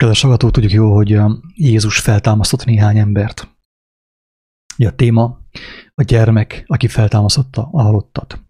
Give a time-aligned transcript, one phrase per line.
[0.00, 1.20] Kedves hallgató, tudjuk jó, hogy
[1.54, 3.56] Jézus feltámasztott néhány embert.
[4.78, 5.38] Ugye a téma
[5.94, 8.42] a gyermek, aki feltámasztotta a halottat.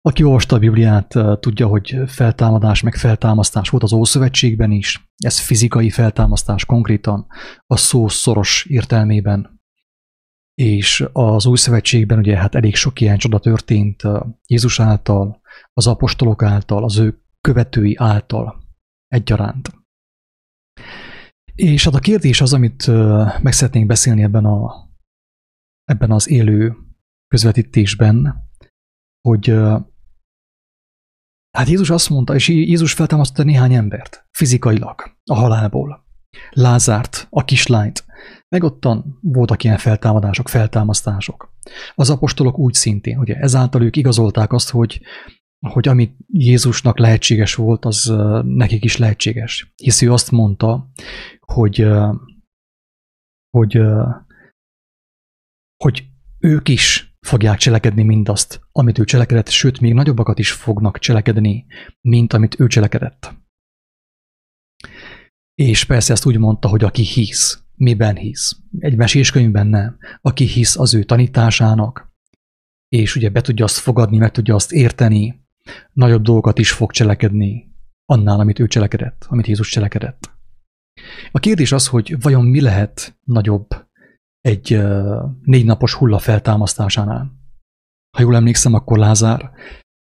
[0.00, 5.10] Aki olvasta a Bibliát, tudja, hogy feltámadás meg feltámasztás volt az Ószövetségben is.
[5.16, 7.26] Ez fizikai feltámasztás konkrétan
[7.66, 9.60] a szó szoros értelmében.
[10.54, 14.02] És az Új Szövetségben ugye hát elég sok ilyen csoda történt
[14.46, 15.40] Jézus által,
[15.72, 18.62] az apostolok által, az ő követői által
[19.08, 19.77] egyaránt.
[21.58, 22.86] És hát a kérdés az, amit
[23.42, 24.88] meg szeretnénk beszélni ebben, a,
[25.84, 26.76] ebben az élő
[27.28, 28.48] közvetítésben,
[29.28, 29.48] hogy
[31.56, 36.06] hát Jézus azt mondta, és Jézus feltámasztotta néhány embert, fizikailag, a halálból.
[36.50, 38.04] Lázárt, a kislányt,
[38.48, 41.52] meg ottan voltak ilyen feltámadások, feltámasztások.
[41.94, 45.00] Az apostolok úgy szintén, ugye ezáltal ők igazolták azt, hogy
[45.66, 48.12] hogy amit Jézusnak lehetséges volt, az
[48.42, 49.72] nekik is lehetséges.
[49.76, 50.90] Hisz ő azt mondta,
[51.40, 51.86] hogy,
[53.50, 53.80] hogy,
[55.84, 61.66] hogy ők is fogják cselekedni mindazt, amit ő cselekedett, sőt, még nagyobbakat is fognak cselekedni,
[62.00, 63.36] mint amit ő cselekedett.
[65.54, 68.60] És persze ezt úgy mondta, hogy aki hisz, miben hisz.
[68.78, 69.98] Egy meséskönyvben nem.
[70.20, 72.12] Aki hisz az ő tanításának,
[72.88, 75.46] és ugye be tudja azt fogadni, meg tudja azt érteni,
[75.92, 77.72] nagyobb dolgokat is fog cselekedni
[78.04, 80.30] annál, amit ő cselekedett, amit Jézus cselekedett.
[81.32, 83.86] A kérdés az, hogy vajon mi lehet nagyobb
[84.40, 84.80] egy
[85.42, 87.32] négy napos hulla feltámasztásánál.
[88.16, 89.50] Ha jól emlékszem, akkor Lázár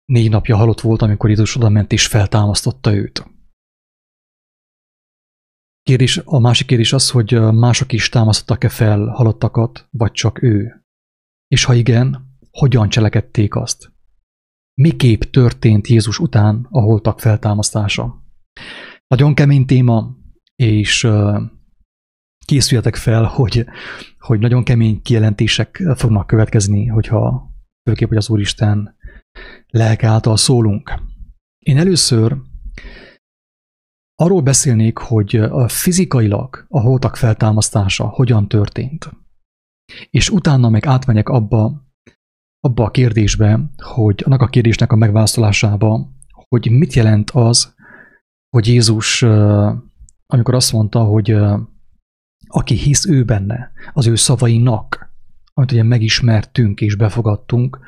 [0.06, 3.34] négy napja halott volt, amikor Jézus oda ment és feltámasztotta őt.
[5.82, 10.84] Kérdés, a másik kérdés az, hogy mások is támasztottak-e fel halottakat, vagy csak ő.
[11.48, 13.94] És ha igen, hogyan cselekedték azt?
[14.81, 18.23] Miképp történt Jézus után a holtak feltámasztása.
[19.08, 20.16] Nagyon kemény téma,
[20.56, 21.08] és
[22.45, 23.66] készüljetek fel, hogy,
[24.20, 27.52] hogy nagyon kemény kijelentések fognak következni, hogyha
[27.90, 28.96] főképp, hogy az Úristen
[29.68, 30.94] lelke által szólunk.
[31.66, 32.38] Én először
[34.16, 39.09] arról beszélnék, hogy a fizikailag a holtak feltámasztása hogyan történt.
[40.09, 41.84] És utána meg átmegyek abba,
[42.66, 46.09] abba a kérdésbe, hogy annak a kérdésnek a megválaszolásába,
[46.48, 47.76] hogy mit jelent az,
[48.50, 49.22] hogy Jézus,
[50.26, 51.38] amikor azt mondta, hogy
[52.48, 55.14] aki hisz ő benne, az ő szavainak,
[55.54, 57.80] amit ugye megismertünk és befogadtunk,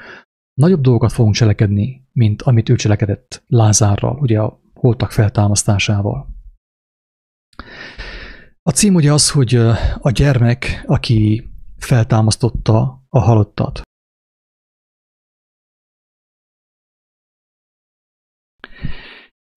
[0.54, 6.28] nagyobb dolgokat fogunk cselekedni, mint amit ő cselekedett Lázárral, ugye a holtak feltámasztásával.
[8.64, 9.56] A cím ugye az, hogy
[9.98, 13.82] a gyermek, aki feltámasztotta a halottat.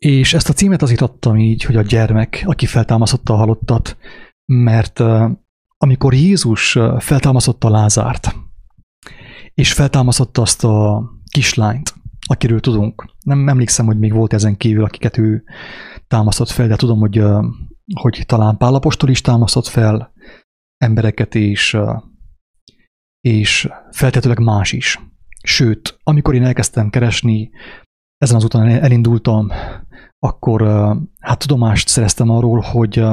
[0.05, 3.97] És ezt a címet azért adtam így, hogy a gyermek, aki feltámasztotta a halottat,
[4.45, 5.01] mert
[5.77, 8.35] amikor Jézus feltámasztotta Lázárt,
[9.55, 11.95] és feltámasztotta azt a kislányt,
[12.27, 13.05] akiről tudunk.
[13.25, 15.45] Nem emlékszem, hogy még volt ezen kívül, akiket ő
[16.07, 17.23] támasztott fel, de tudom, hogy,
[17.95, 20.13] hogy talán Pálapostól is támasztott fel
[20.77, 21.77] embereket, és,
[23.21, 25.01] és feltetőleg más is.
[25.43, 27.51] Sőt, amikor én elkezdtem keresni,
[28.17, 29.51] ezen az úton elindultam
[30.27, 30.63] akkor
[31.21, 33.05] hát tudomást szereztem arról, hogy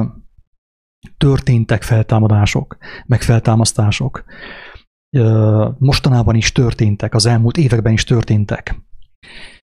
[1.17, 4.23] történtek feltámadások, meg feltámasztások.
[5.77, 8.81] Mostanában is történtek, az elmúlt években is történtek.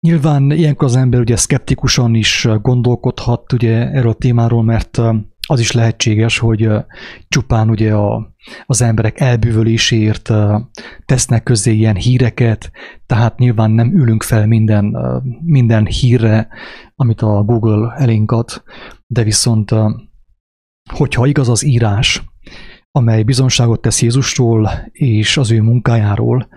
[0.00, 5.00] Nyilván ilyenkor az ember ugye szkeptikusan is gondolkodhat ugye erről a témáról, mert
[5.46, 6.68] az is lehetséges, hogy
[7.28, 8.34] csupán ugye a,
[8.66, 10.30] az emberek elbűvöléséért
[11.04, 12.70] tesznek közé ilyen híreket,
[13.06, 14.96] tehát nyilván nem ülünk fel minden,
[15.44, 16.48] minden hírre,
[16.94, 18.34] amit a Google elénk
[19.06, 19.74] de viszont
[20.92, 22.24] hogyha igaz az írás,
[22.90, 26.48] amely bizonságot tesz Jézusról és az ő munkájáról,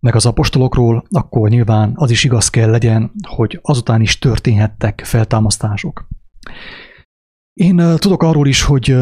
[0.00, 6.08] meg az apostolokról, akkor nyilván az is igaz kell legyen, hogy azután is történhettek feltámasztások.
[7.54, 8.96] Én tudok arról is, hogy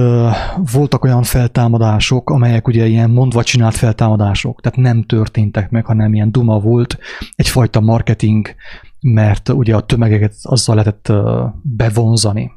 [0.73, 6.33] voltak olyan feltámadások, amelyek ugye ilyen mondva csinált feltámadások, tehát nem történtek meg, hanem ilyen
[6.33, 6.99] duma volt,
[7.35, 8.55] egyfajta marketing,
[9.01, 11.13] mert ugye a tömegeket azzal lehetett
[11.63, 12.53] bevonzani.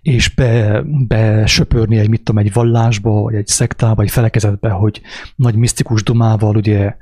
[0.00, 1.46] És be, be
[1.88, 5.00] egy, mit tudom, egy vallásba, vagy egy szektába, egy felekezetbe, hogy
[5.36, 6.96] nagy misztikus dumával ugye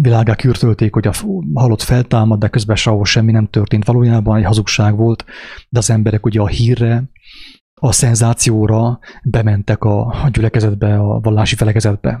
[0.00, 1.12] világá kürtölték, hogy a
[1.54, 3.84] halott feltámad, de közben sehol semmi nem történt.
[3.84, 5.24] Valójában egy hazugság volt,
[5.68, 7.10] de az emberek ugye a hírre,
[7.80, 12.20] a szenzációra bementek a, gyülekezetbe, a vallási felekezetbe.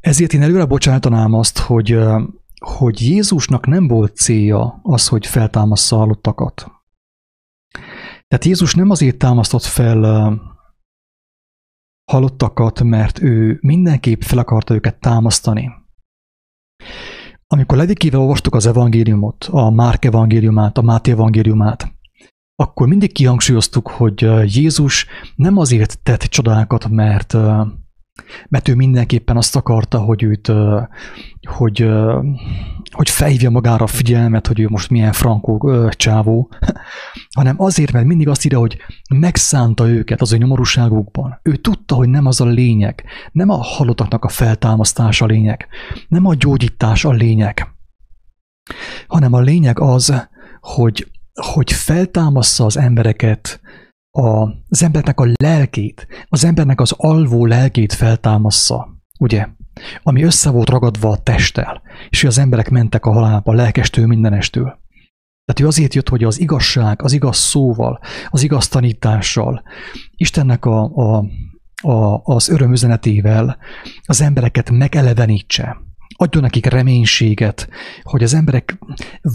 [0.00, 1.98] Ezért én előre bocsátanám azt, hogy,
[2.58, 6.66] hogy Jézusnak nem volt célja az, hogy feltámassza halottakat.
[8.28, 10.04] Tehát Jézus nem azért támasztott fel
[12.12, 15.70] halottakat, mert ő mindenképp fel akarta őket támasztani.
[17.46, 21.94] Amikor Levikével olvastuk az evangéliumot, a Márk evangéliumát, a Máté evangéliumát,
[22.54, 24.20] akkor mindig kihangsúlyoztuk, hogy
[24.56, 27.36] Jézus nem azért tett csodákat, mert
[28.48, 30.52] mert ő mindenképpen azt akarta, hogy őt,
[31.48, 31.88] hogy,
[32.96, 36.50] hogy felhívja magára a figyelmet, hogy ő most milyen frankó csávó,
[37.36, 38.76] hanem azért, mert mindig azt írja, hogy
[39.14, 41.40] megszánta őket az ő nyomorúságukban.
[41.42, 45.66] Ő tudta, hogy nem az a lényeg, nem a halottaknak a feltámasztása a lényeg,
[46.08, 47.66] nem a gyógyítás a lényeg,
[49.06, 50.28] hanem a lényeg az,
[50.60, 53.60] hogy, hogy feltámassza az embereket
[54.10, 58.88] a, az embernek a lelkét, az embernek az alvó lelkét feltámassza,
[59.18, 59.46] ugye?
[60.02, 64.78] Ami össze volt ragadva a testtel, és hogy az emberek mentek a halálba lelkestől mindenestől.
[65.44, 69.62] Tehát ő azért jött, hogy az igazság, az igaz szóval, az igaz tanítással,
[70.16, 71.24] Istennek a, a,
[71.82, 73.58] a, az örömüzenetével
[74.06, 75.76] az embereket megelevenítse,
[76.16, 77.68] adjon nekik reménységet,
[78.02, 78.78] hogy az emberek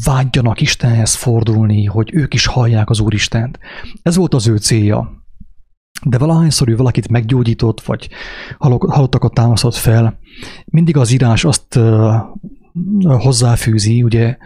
[0.04, 3.60] vágyjanak Istenhez fordulni, hogy ők is hallják az Úristent.
[4.02, 5.21] Ez volt az ő célja.
[6.04, 8.10] De valahányszor ő valakit meggyógyított, vagy
[8.58, 10.20] halottakat támasztott fel,
[10.66, 11.80] mindig az írás azt
[13.04, 14.38] hozzáfűzi, ugye,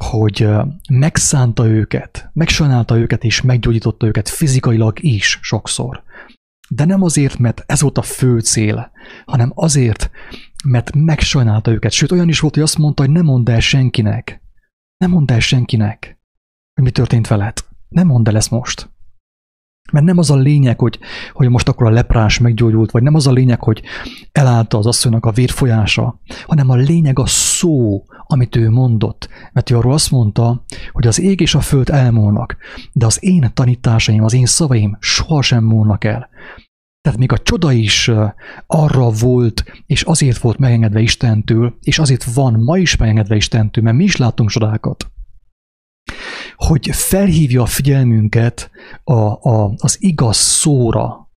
[0.00, 0.48] hogy
[0.90, 6.02] megszánta őket, megsajnálta őket és meggyógyította őket fizikailag is sokszor.
[6.68, 8.90] De nem azért, mert ez volt a fő cél,
[9.24, 10.10] hanem azért,
[10.64, 11.92] mert megsajnálta őket.
[11.92, 14.42] Sőt, olyan is volt, hogy azt mondta, hogy nem mondd el senkinek.
[14.96, 16.18] Nem mondd el senkinek,
[16.74, 17.64] hogy mi történt veled.
[17.88, 18.90] Nem mondd el ezt most.
[19.92, 20.98] Mert nem az a lényeg, hogy,
[21.32, 23.82] hogy most akkor a leprás meggyógyult, vagy nem az a lényeg, hogy
[24.32, 29.28] elállta az asszonynak a vérfolyása, hanem a lényeg a szó, amit ő mondott.
[29.52, 32.56] Mert ő arról azt mondta, hogy az ég és a föld elmúlnak,
[32.92, 36.28] de az én tanításaim, az én szavaim sohasem múlnak el.
[37.00, 38.10] Tehát még a csoda is
[38.66, 43.96] arra volt, és azért volt megengedve Istentől, és azért van ma is megengedve Istentől, mert
[43.96, 45.10] mi is látunk csodákat
[46.56, 48.70] hogy felhívja a figyelmünket
[49.04, 49.14] a,
[49.50, 51.30] a, az igaz szóra,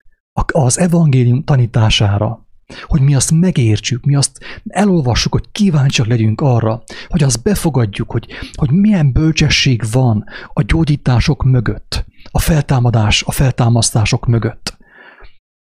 [0.47, 2.47] az evangélium tanítására,
[2.83, 4.39] hogy mi azt megértsük, mi azt
[4.69, 11.45] elolvassuk, hogy kíváncsiak legyünk arra, hogy azt befogadjuk, hogy, hogy milyen bölcsesség van a gyógyítások
[11.45, 14.77] mögött, a feltámadás, a feltámasztások mögött.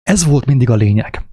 [0.04, 1.26] Ez volt mindig a lényeg.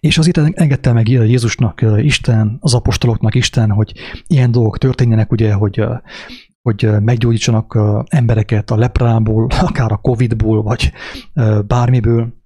[0.00, 3.92] És azért engedte meg Jézusnak Isten, az apostoloknak Isten, hogy
[4.26, 5.82] ilyen dolgok történjenek, ugye, hogy,
[6.62, 7.78] hogy meggyógyítsanak
[8.08, 10.92] embereket a leprából, akár a Covidból, vagy
[11.66, 12.38] bármiből.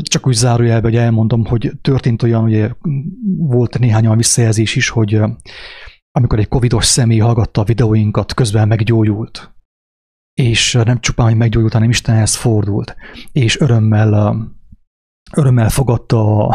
[0.00, 2.70] Csak úgy zárójelbe, hogy elmondom, hogy történt olyan, ugye
[3.36, 5.20] volt néhány olyan visszajelzés is, hogy
[6.10, 9.52] amikor egy covidos személy hallgatta a videóinkat, közben meggyógyult
[10.34, 12.96] és nem csupán, hogy meggyógyult, hanem Istenhez fordult,
[13.32, 14.14] és örömmel,
[15.36, 16.46] örömmel fogadta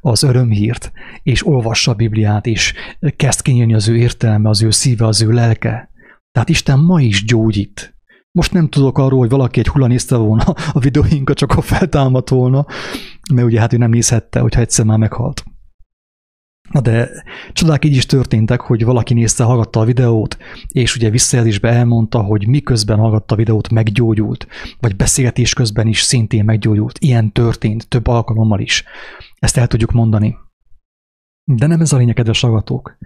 [0.00, 0.92] az örömhírt,
[1.22, 2.74] és olvassa a Bibliát, és
[3.16, 5.90] kezd kinyílni az ő értelme, az ő szíve, az ő lelke.
[6.32, 7.96] Tehát Isten ma is gyógyít.
[8.30, 12.28] Most nem tudok arról, hogy valaki egy hulla nézte volna a videóinkat, csak a feltámadt
[12.28, 12.66] volna,
[13.34, 15.44] mert ugye hát ő nem nézhette, hogyha egyszer már meghalt.
[16.70, 17.10] Na de
[17.52, 20.36] csodák így is történtek, hogy valaki nézte, hallgatta a videót,
[20.68, 24.46] és ugye visszajelzésbe elmondta, hogy miközben hallgatta a videót, meggyógyult,
[24.80, 26.98] vagy beszélgetés közben is szintén meggyógyult.
[26.98, 28.84] Ilyen történt több alkalommal is.
[29.38, 30.36] Ezt el tudjuk mondani.
[31.44, 32.98] De nem ez a lényeg, kedves hallgatók.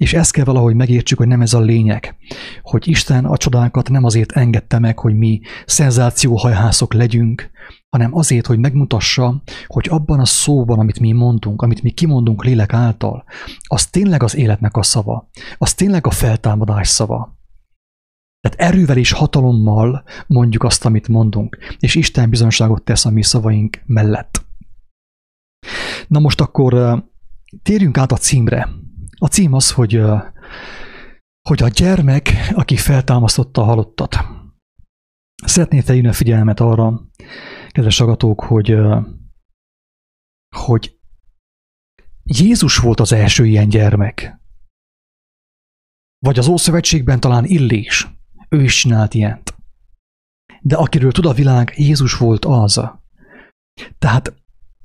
[0.00, 2.16] És ezt kell valahogy megértsük, hogy nem ez a lényeg,
[2.62, 7.50] hogy Isten a csodákat nem azért engedte meg, hogy mi szenzációhajhászok legyünk,
[7.88, 12.72] hanem azért, hogy megmutassa, hogy abban a szóban, amit mi mondunk, amit mi kimondunk lélek
[12.72, 13.24] által,
[13.66, 17.38] az tényleg az életnek a szava, az tényleg a feltámadás szava.
[18.40, 23.82] Tehát erővel és hatalommal mondjuk azt, amit mondunk, és Isten bizonságot tesz a mi szavaink
[23.86, 24.44] mellett.
[26.08, 27.04] Na most akkor
[27.62, 28.68] térjünk át a címre.
[29.22, 30.02] A cím az, hogy,
[31.48, 34.16] hogy a gyermek, aki feltámasztotta a halottat.
[35.44, 37.08] Szeretnék felhívni a figyelmet arra,
[37.68, 38.76] kedves agatók, hogy,
[40.56, 40.98] hogy
[42.22, 44.38] Jézus volt az első ilyen gyermek.
[46.18, 48.08] Vagy az Ószövetségben talán Illés.
[48.48, 49.54] Ő is csinált ilyent.
[50.60, 52.80] De akiről tud a világ, Jézus volt az.
[53.98, 54.39] Tehát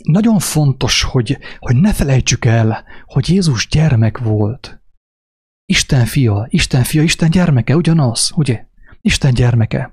[0.05, 4.81] nagyon fontos, hogy, hogy ne felejtsük el, hogy Jézus gyermek volt.
[5.65, 8.65] Isten fia, Isten fia, Isten gyermeke, ugyanaz, ugye?
[9.01, 9.91] Isten gyermeke.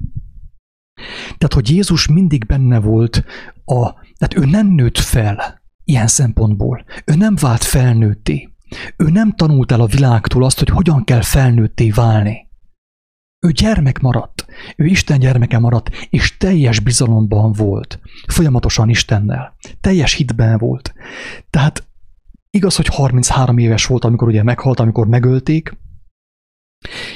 [1.25, 3.25] Tehát, hogy Jézus mindig benne volt,
[3.65, 6.85] a, tehát ő nem nőtt fel ilyen szempontból.
[7.05, 8.49] Ő nem vált felnőtté.
[8.97, 12.51] Ő nem tanult el a világtól azt, hogy hogyan kell felnőtté válni.
[13.47, 14.47] Ő gyermek maradt,
[14.77, 20.95] ő Isten gyermeke maradt, és teljes bizalomban volt, folyamatosan Istennel, teljes hitben volt.
[21.51, 21.87] Tehát
[22.51, 25.77] igaz, hogy 33 éves volt, amikor ugye meghalt, amikor megölték,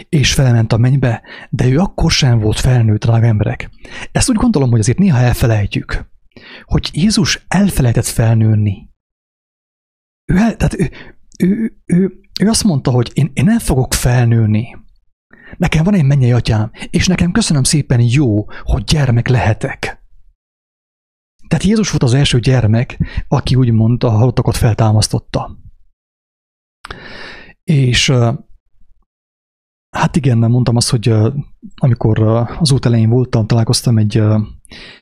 [0.09, 3.71] és felment a mennybe, de ő akkor sem volt felnőtt, drága emberek.
[4.12, 6.11] Ezt úgy gondolom, hogy azért néha elfelejtjük,
[6.64, 8.90] hogy Jézus elfelejtett felnőni.
[10.25, 10.90] Ő, el, tehát ő,
[11.38, 14.85] ő, ő, ő azt mondta, hogy én, én nem fogok felnőni.
[15.56, 20.04] Nekem van egy mennyei atyám, és nekem köszönöm szépen jó, hogy gyermek lehetek.
[21.48, 22.98] Tehát Jézus volt az első gyermek,
[23.28, 25.58] aki úgymond a halottakat feltámasztotta.
[27.64, 28.12] És
[29.90, 31.14] hát igen, mondtam azt, hogy
[31.74, 32.18] amikor
[32.58, 34.22] az út elején voltam, találkoztam egy,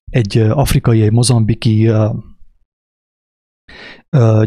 [0.04, 1.90] egy afrikai, egy mozambiki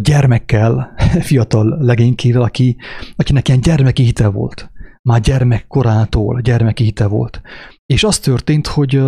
[0.01, 0.93] gyermekkel,
[1.29, 2.77] fiatal legénykével, aki,
[3.15, 4.71] akinek ilyen gyermeki hite volt.
[5.07, 7.41] Már gyermekkorától gyermeki hite volt.
[7.85, 9.01] És az történt, hogy,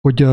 [0.00, 0.26] hogy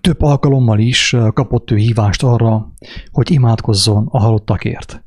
[0.00, 2.72] több alkalommal is kapott ő hívást arra,
[3.10, 5.04] hogy imádkozzon a halottakért.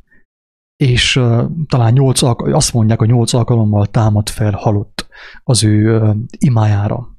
[0.76, 1.22] És
[1.68, 5.08] talán nyolc, azt mondják, hogy nyolc alkalommal támad fel halott
[5.44, 7.18] az ő imájára.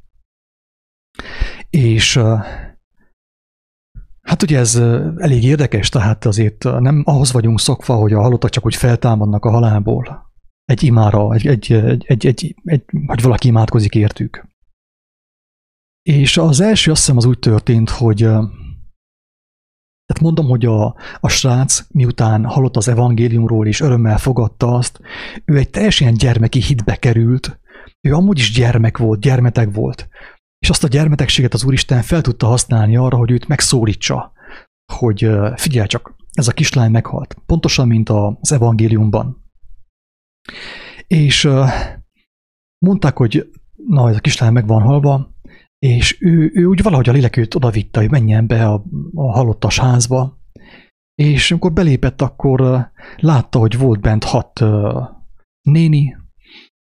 [1.71, 2.21] És
[4.26, 4.75] Hát ugye ez
[5.17, 9.50] elég érdekes, tehát azért nem ahhoz vagyunk szokva, hogy a halottak csak úgy feltámadnak a
[9.50, 10.25] halálból.
[10.67, 14.49] Egy imára, egy, egy, egy, egy, egy, egy hogy valaki imádkozik értük.
[16.03, 18.17] És az első azt hiszem az úgy történt, hogy
[20.07, 25.01] tehát mondom, hogy a, a srác, miután hallott az evangéliumról és örömmel fogadta azt,
[25.45, 27.61] ő egy teljesen gyermeki hitbe került,
[28.01, 30.09] ő amúgy is gyermek volt, gyermetek volt,
[30.59, 34.33] és azt a gyermetegséget az Úristen fel tudta használni arra, hogy őt megszólítsa,
[34.93, 37.37] hogy figyelj csak, ez a kislány meghalt.
[37.47, 39.46] Pontosan, mint az evangéliumban.
[41.07, 41.49] És
[42.79, 43.50] mondták, hogy
[43.87, 45.35] na, ez a kislány meg van halva,
[45.79, 48.85] és ő, ő úgy valahogy a lélek őt odavitta, hogy menjen be a,
[49.15, 50.38] a halottas házba,
[51.15, 54.65] és amikor belépett, akkor látta, hogy volt bent hat
[55.62, 56.17] néni,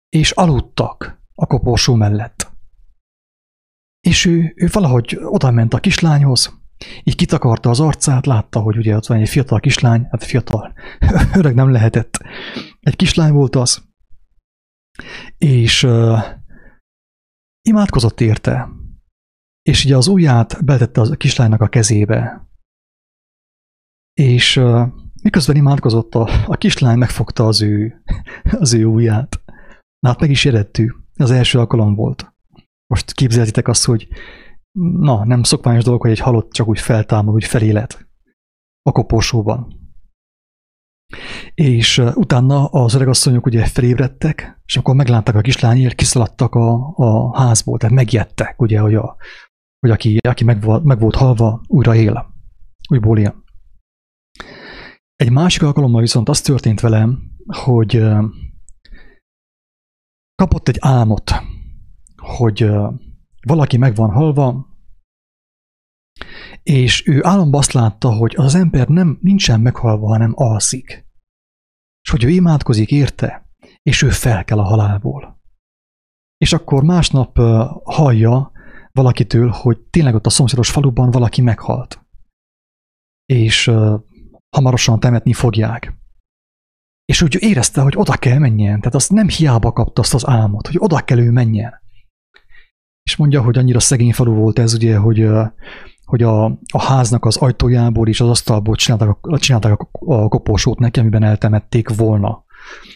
[0.10, 2.51] és aludtak a koporsó mellett.
[4.08, 6.60] És ő, ő valahogy oda ment a kislányhoz,
[7.03, 10.74] így kitakarta az arcát, látta, hogy ugye ott van egy fiatal kislány, hát fiatal,
[11.39, 12.20] öreg nem lehetett.
[12.85, 13.83] Egy kislány volt az,
[15.38, 16.19] és uh,
[17.61, 18.69] imádkozott érte,
[19.61, 22.50] és ugye az ujját betette a kislánynak a kezébe,
[24.13, 24.88] és uh,
[25.23, 28.03] miközben imádkozott, a, a kislány megfogta az ő,
[28.59, 29.41] az ő ujját.
[30.00, 32.33] Na hát meg is érettük, az első alkalom volt.
[32.88, 34.07] Most képzelhetitek azt, hogy
[34.79, 38.07] na, nem szokványos dolog, hogy egy halott csak úgy feltámad, úgy felélet
[38.81, 39.80] a koporsóban.
[41.53, 47.77] És utána az öregasszonyok ugye felébredtek, és akkor meglátták a kislányért, kiszaladtak a, a házból,
[47.77, 49.15] tehát megjettek, ugye, hogy, a,
[49.80, 52.34] hogy aki, aki meg, volt, meg volt halva, újra él,
[52.89, 53.44] újból él.
[55.15, 58.03] Egy másik alkalommal viszont az történt velem, hogy
[60.36, 61.32] kapott egy álmot,
[62.15, 62.72] hogy
[63.48, 64.71] valaki meg van halva,
[66.63, 71.06] és ő álomban azt látta, hogy az ember nem nincsen meghalva, hanem alszik.
[72.03, 73.50] És hogy ő imádkozik érte,
[73.82, 75.39] és ő fel kell a halálból.
[76.38, 77.38] És akkor másnap
[77.84, 78.51] hallja
[78.91, 82.06] valakitől, hogy tényleg ott a szomszédos faluban valaki meghalt.
[83.25, 83.72] És
[84.56, 86.00] hamarosan temetni fogják.
[87.06, 90.68] És úgy érezte, hogy oda kell menjen, tehát azt nem hiába kapta azt az álmot,
[90.68, 91.74] hogy oda kell ő menjen.
[93.03, 95.27] És mondja, hogy annyira szegény falu volt ez, ugye, hogy,
[96.12, 100.80] hogy a, a háznak az ajtójából és az asztalból csinálták, a, csinálták a, a koporsót
[100.80, 102.46] neki, amiben eltemették volna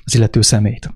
[0.03, 0.93] az illető szemét.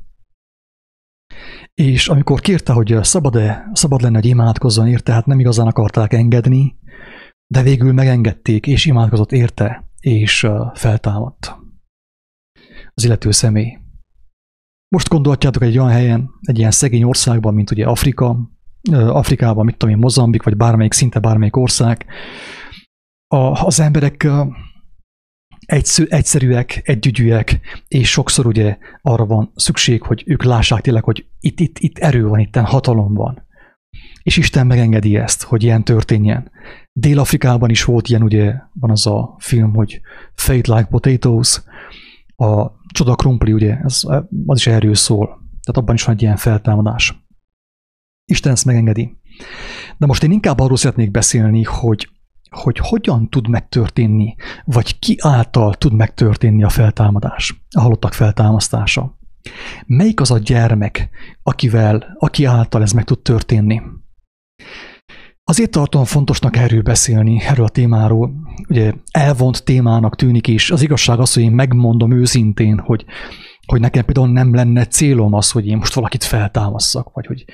[1.74, 6.78] És amikor kérte, hogy szabad-e, szabad lenne, hogy imádkozzon érte, hát nem igazán akarták engedni,
[7.48, 11.56] de végül megengedték, és imádkozott érte, és feltámadt
[12.94, 13.78] az illető személy.
[14.96, 18.50] Most gondolhatjátok egy olyan helyen, egy ilyen szegény országban, mint ugye Afrika,
[18.92, 22.06] Afrikában, mit tudom én, Mozambik, vagy bármelyik, szinte bármelyik ország,
[23.28, 24.28] a, az emberek
[25.66, 31.60] egyszerű, egyszerűek, együgyűek, és sokszor ugye arra van szükség, hogy ők lássák tényleg, hogy itt,
[31.60, 33.48] itt, itt erő van, itt hatalom van.
[34.24, 36.52] És Isten megengedi ezt, hogy ilyen történjen.
[36.94, 40.02] Dél-Afrikában is volt ilyen, ugye van az a film, hogy
[40.34, 41.62] Fate Like Potatoes,
[42.36, 44.02] a Csoda Krumpli, ugye, ez,
[44.46, 45.26] az is erről szól.
[45.26, 47.29] Tehát abban is van egy ilyen feltámadás.
[48.30, 49.18] Isten ezt megengedi.
[49.98, 52.10] De most én inkább arról szeretnék beszélni, hogy,
[52.50, 59.18] hogy hogyan tud megtörténni, vagy ki által tud megtörténni a feltámadás, a halottak feltámasztása.
[59.86, 61.10] Melyik az a gyermek,
[61.44, 63.82] akivel, aki által ez meg tud történni?
[65.44, 68.34] Azért tartom fontosnak erről beszélni, erről a témáról.
[68.68, 70.72] Ugye elvont témának tűnik is.
[70.72, 73.06] Az igazság az, hogy én megmondom őszintén, hogy,
[73.66, 77.46] hogy nekem például nem lenne célom az, hogy én most valakit feltámasszak, vagy hogy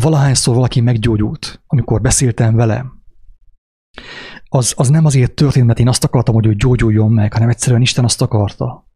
[0.00, 2.84] valahányszor valaki meggyógyult, amikor beszéltem vele,
[4.48, 7.80] az, az nem azért történt, mert én azt akartam, hogy ő gyógyuljon meg, hanem egyszerűen
[7.82, 8.86] Isten azt akarta.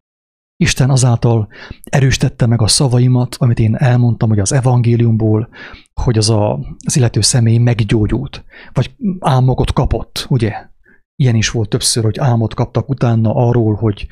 [0.56, 1.48] Isten azáltal
[1.84, 5.48] erősítette meg a szavaimat, amit én elmondtam, hogy az evangéliumból,
[5.94, 10.68] hogy az a, az illető személy meggyógyult, vagy álmokat kapott, ugye?
[11.16, 14.06] Ilyen is volt többször, hogy álmot kaptak utána arról, hogy,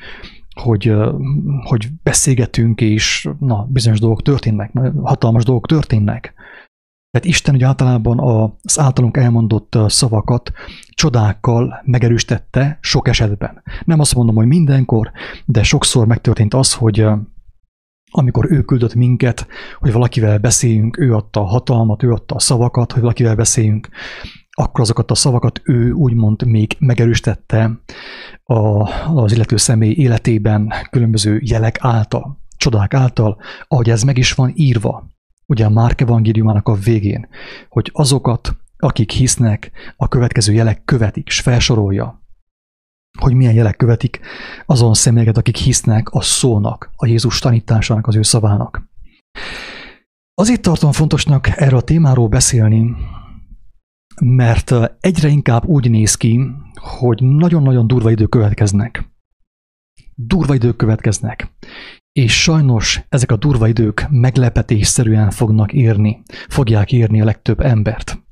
[0.61, 0.93] hogy,
[1.63, 4.71] hogy beszélgetünk, és na, bizonyos dolgok történnek,
[5.03, 6.33] hatalmas dolgok történnek.
[7.11, 8.19] Tehát Isten ugye általában
[8.63, 10.51] az általunk elmondott szavakat
[10.89, 13.63] csodákkal megerősítette sok esetben.
[13.85, 15.11] Nem azt mondom, hogy mindenkor,
[15.45, 17.05] de sokszor megtörtént az, hogy
[18.11, 19.47] amikor ő küldött minket,
[19.79, 23.89] hogy valakivel beszéljünk, ő adta a hatalmat, ő adta a szavakat, hogy valakivel beszéljünk,
[24.49, 27.71] akkor azokat a szavakat ő úgymond még megerősítette
[29.13, 33.37] az illető személy életében különböző jelek által, csodák által,
[33.67, 35.18] ahogy ez meg is van írva
[35.49, 37.27] ugye a Márk evangéliumának a végén,
[37.69, 42.23] hogy azokat, akik hisznek, a következő jelek követik, és felsorolja,
[43.19, 44.19] hogy milyen jelek követik
[44.65, 48.89] azon személyeket, akik hisznek a szónak, a Jézus tanításának, az ő szavának.
[50.33, 52.95] Azért tartom fontosnak erről a témáról beszélni,
[54.21, 56.39] mert egyre inkább úgy néz ki,
[56.73, 59.09] hogy nagyon-nagyon durva idők következnek.
[60.15, 61.53] Durva idők következnek.
[62.19, 68.23] És sajnos ezek a durva idők meglepetésszerűen fognak érni, fogják érni a legtöbb embert.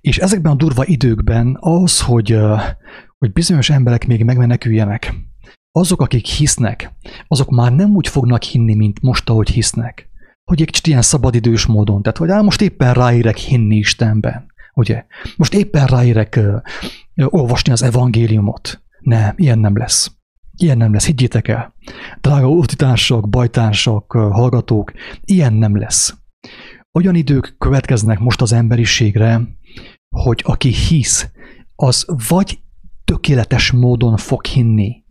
[0.00, 2.38] És ezekben a durva időkben az, hogy,
[3.18, 5.14] hogy bizonyos emberek még megmeneküljenek,
[5.70, 6.92] azok, akik hisznek,
[7.28, 10.08] azok már nem úgy fognak hinni, mint most, ahogy hisznek.
[10.44, 12.02] Hogy egy kicsit ilyen szabadidős módon.
[12.02, 14.46] Tehát, hogy á, most éppen ráérek hinni Istenben.
[14.74, 15.04] Ugye?
[15.36, 16.62] Most éppen ráérek uh,
[17.34, 18.82] olvasni az evangéliumot.
[19.00, 20.20] Nem, ilyen nem lesz.
[20.56, 21.74] Ilyen nem lesz, higgyétek el.
[22.20, 24.92] Drága utitársak, bajtársak, hallgatók,
[25.24, 26.16] ilyen nem lesz.
[26.92, 29.40] Olyan idők következnek most az emberiségre,
[30.16, 31.30] hogy aki hisz,
[31.76, 32.60] az vagy
[33.04, 35.02] tökéletes módon fog hinni,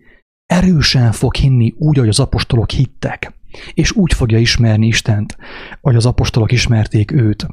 [0.45, 3.33] erősen fog hinni úgy, ahogy az apostolok hittek,
[3.73, 5.37] és úgy fogja ismerni Istent,
[5.81, 7.47] ahogy az apostolok ismerték őt.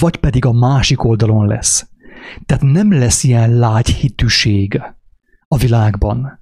[0.00, 1.88] Vagy pedig a másik oldalon lesz.
[2.46, 4.82] Tehát nem lesz ilyen lágy hitűség
[5.48, 6.39] a világban,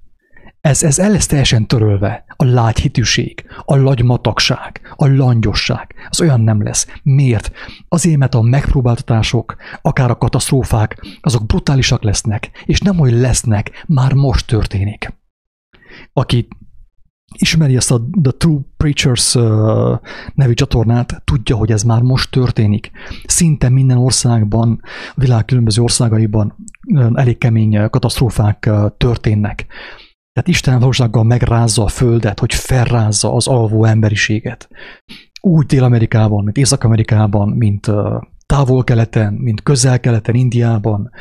[0.61, 2.25] ez, ez el lesz teljesen törölve.
[2.35, 5.95] A lágy hitűség, a lagymatagság, a langyosság.
[6.09, 6.87] Az olyan nem lesz.
[7.03, 7.51] Miért?
[7.87, 14.13] Azért, mert a megpróbáltatások, akár a katasztrófák, azok brutálisak lesznek, és nem hogy lesznek, már
[14.13, 15.13] most történik.
[16.13, 16.47] Aki
[17.37, 19.33] ismeri ezt a The True Preachers
[20.33, 22.91] nevű csatornát, tudja, hogy ez már most történik.
[23.25, 24.81] Szinte minden országban,
[25.15, 26.55] a világ különböző országaiban
[27.13, 29.65] elég kemény katasztrófák történnek.
[30.33, 34.69] Tehát Isten valósággal megrázza a földet, hogy felrázza az alvó emberiséget.
[35.41, 37.91] Úgy Dél-Amerikában, mint Észak-Amerikában, mint
[38.45, 41.11] távol-keleten, mint közel-keleten, Indiában,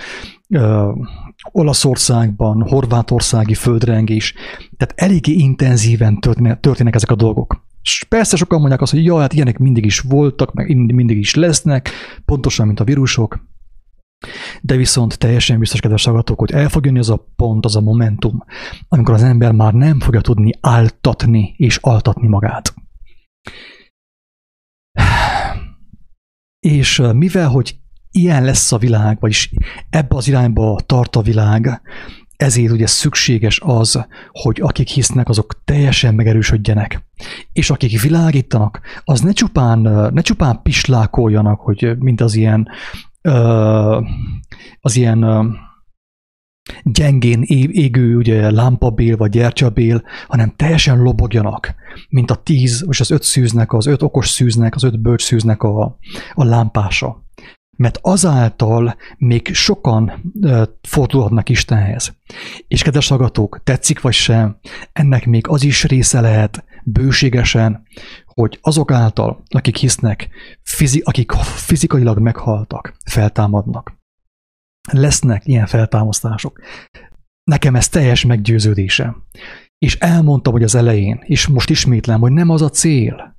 [1.52, 4.34] Olaszországban, Horvátországi földrengés.
[4.76, 6.20] Tehát eléggé intenzíven
[6.60, 7.66] történnek ezek a dolgok.
[7.82, 11.34] És persze sokan mondják azt, hogy ja, hát ilyenek mindig is voltak, meg mindig is
[11.34, 11.90] lesznek,
[12.24, 13.46] pontosan, mint a vírusok.
[14.60, 17.80] De viszont teljesen biztos, kedves hallgatók, hogy el fog jönni az a pont, az a
[17.80, 18.44] momentum,
[18.88, 22.74] amikor az ember már nem fogja tudni áltatni és altatni magát.
[26.58, 27.76] És mivel, hogy
[28.10, 29.50] ilyen lesz a világ, vagyis
[29.90, 31.80] ebbe az irányba tart a világ,
[32.36, 37.06] ezért ugye szükséges az, hogy akik hisznek, azok teljesen megerősödjenek.
[37.52, 39.78] És akik világítanak, az ne csupán,
[40.12, 42.68] ne csupán pislákoljanak, hogy mint az ilyen
[44.80, 45.24] az ilyen
[46.82, 51.74] gyengén égő ugye, lámpabél vagy gyertyabél, hanem teljesen lobogjanak,
[52.08, 55.62] mint a tíz, és az öt szűznek, az öt okos szűznek, az öt bölcs szűznek
[55.62, 55.98] a,
[56.32, 57.26] a lámpása.
[57.76, 60.32] Mert azáltal még sokan
[60.82, 62.16] fordulhatnak Istenhez.
[62.68, 64.58] És kedves hallgatók, tetszik vagy sem,
[64.92, 67.82] ennek még az is része lehet bőségesen,
[68.40, 70.28] hogy azok által, akik hisznek,
[70.62, 73.92] fizi, akik fizikailag meghaltak, feltámadnak.
[74.92, 76.60] Lesznek ilyen feltámasztások.
[77.44, 79.22] Nekem ez teljes meggyőződésem.
[79.78, 83.36] És elmondtam, hogy az elején, és most ismétlem, hogy nem az a cél.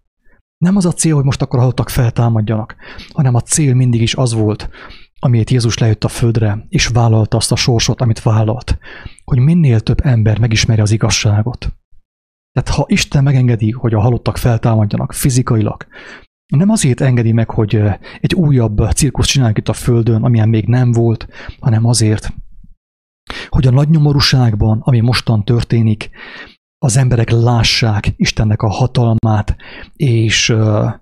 [0.58, 2.76] Nem az a cél, hogy most akkor halottak feltámadjanak,
[3.14, 4.70] hanem a cél mindig is az volt,
[5.20, 8.78] amiért Jézus lejött a földre, és vállalta azt a sorsot, amit vállalt,
[9.24, 11.79] hogy minél több ember megismerje az igazságot.
[12.60, 15.86] Tehát ha Isten megengedi, hogy a halottak feltámadjanak fizikailag,
[16.56, 17.82] nem azért engedi meg, hogy
[18.22, 21.28] egy újabb cirkusz csináljuk itt a Földön, amilyen még nem volt,
[21.60, 22.34] hanem azért,
[23.50, 26.10] hogy a nagy nyomorúságban, ami mostan történik,
[26.78, 29.56] az emberek lássák Istennek a hatalmát,
[29.96, 30.94] és uh,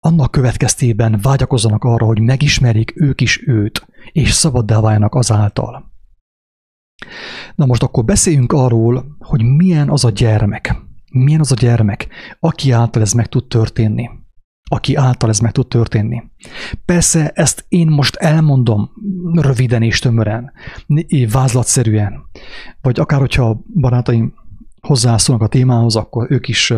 [0.00, 5.95] annak következtében vágyakozzanak arra, hogy megismerik ők is őt, és szabaddá váljanak azáltal.
[7.54, 10.76] Na most akkor beszéljünk arról, hogy milyen az a gyermek.
[11.10, 12.08] Milyen az a gyermek,
[12.40, 14.08] aki által ez meg tud történni.
[14.70, 16.22] Aki által ez meg tud történni.
[16.84, 18.90] Persze ezt én most elmondom
[19.32, 20.52] röviden és tömören,
[21.30, 22.22] vázlatszerűen,
[22.80, 24.34] vagy akár hogyha barátaim
[24.80, 26.72] hozzászólnak a témához, akkor ők is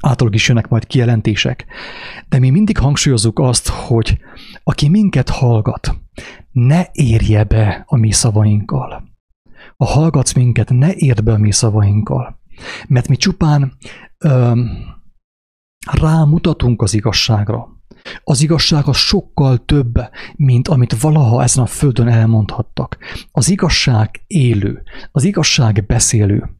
[0.00, 1.66] általuk is jönnek majd kijelentések.
[2.28, 4.18] De mi mindig hangsúlyozzuk azt, hogy
[4.62, 6.01] aki minket hallgat,
[6.50, 9.10] ne érje be a mi szavainkkal.
[9.76, 12.40] Ha hallgatsz minket, ne érd be a mi szavainkkal.
[12.88, 13.72] Mert mi csupán
[14.18, 14.70] öm,
[15.90, 17.68] rámutatunk az igazságra.
[18.24, 19.94] Az igazság az sokkal több,
[20.36, 22.98] mint amit valaha ezen a földön elmondhattak.
[23.30, 26.50] Az igazság élő, az igazság beszélő.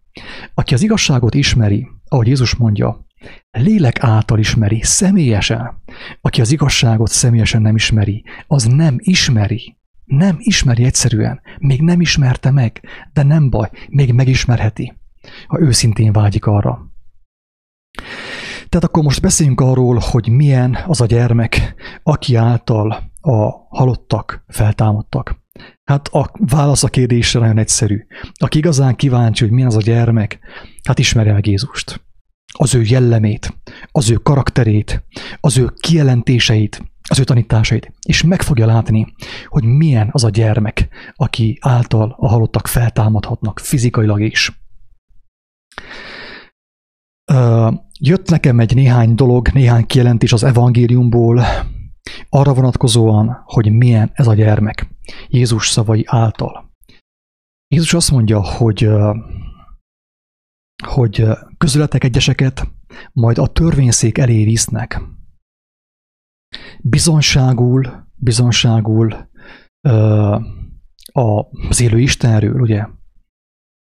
[0.54, 3.06] Aki az igazságot ismeri, ahogy Jézus mondja,
[3.50, 5.82] lélek által ismeri, személyesen.
[6.20, 9.76] Aki az igazságot személyesen nem ismeri, az nem ismeri.
[10.04, 11.40] Nem ismeri egyszerűen.
[11.58, 12.80] Még nem ismerte meg,
[13.12, 14.92] de nem baj, még megismerheti,
[15.46, 16.90] ha őszintén vágyik arra.
[18.68, 25.40] Tehát akkor most beszéljünk arról, hogy milyen az a gyermek, aki által a halottak feltámadtak.
[25.84, 28.06] Hát a válasz a kérdésre nagyon egyszerű.
[28.32, 30.38] Aki igazán kíváncsi, hogy milyen az a gyermek,
[30.82, 32.04] hát ismerje meg Jézust.
[32.58, 33.54] Az ő jellemét,
[33.92, 35.04] az ő karakterét,
[35.40, 39.14] az ő kijelentéseit, az ő tanításait, és meg fogja látni,
[39.46, 44.62] hogy milyen az a gyermek, aki által a halottak feltámadhatnak fizikailag is.
[48.00, 51.44] Jött nekem egy néhány dolog, néhány kijelentés az evangéliumból,
[52.28, 54.86] arra vonatkozóan, hogy milyen ez a gyermek
[55.28, 56.70] Jézus szavai által.
[57.68, 58.88] Jézus azt mondja, hogy,
[60.84, 61.24] hogy
[61.58, 62.68] közületek egyeseket
[63.12, 65.00] majd a törvényszék elé visznek.
[66.80, 69.30] Bizonságul, bizonságul
[71.12, 72.86] az élő Istenről, ugye?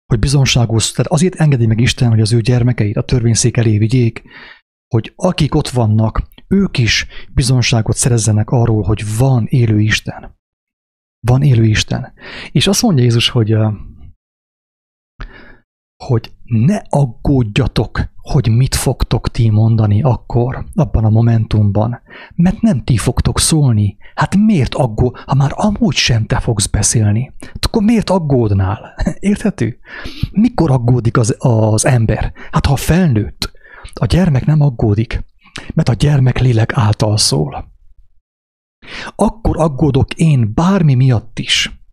[0.05, 4.23] Hogy bizonságul, tehát azért engedi meg Isten, hogy az ő gyermekeit a törvényszék elé vigyék,
[4.87, 10.37] hogy akik ott vannak, ők is bizonságot szerezzenek arról, hogy van élő Isten.
[11.27, 12.13] Van élő Isten.
[12.51, 13.55] És azt mondja Jézus, hogy,
[16.03, 22.01] hogy ne aggódjatok, hogy mit fogtok ti mondani akkor, abban a momentumban,
[22.35, 23.97] mert nem ti fogtok szólni.
[24.15, 27.33] Hát miért aggód, ha már amúgy sem te fogsz beszélni?
[27.61, 28.93] Akkor miért aggódnál?
[29.19, 29.79] Érthető?
[30.31, 32.33] Mikor aggódik az, az ember?
[32.51, 33.51] Hát ha felnőtt,
[33.93, 35.23] a gyermek nem aggódik,
[35.73, 37.71] mert a gyermek lélek által szól.
[39.15, 41.83] Akkor aggódok én bármi miatt is,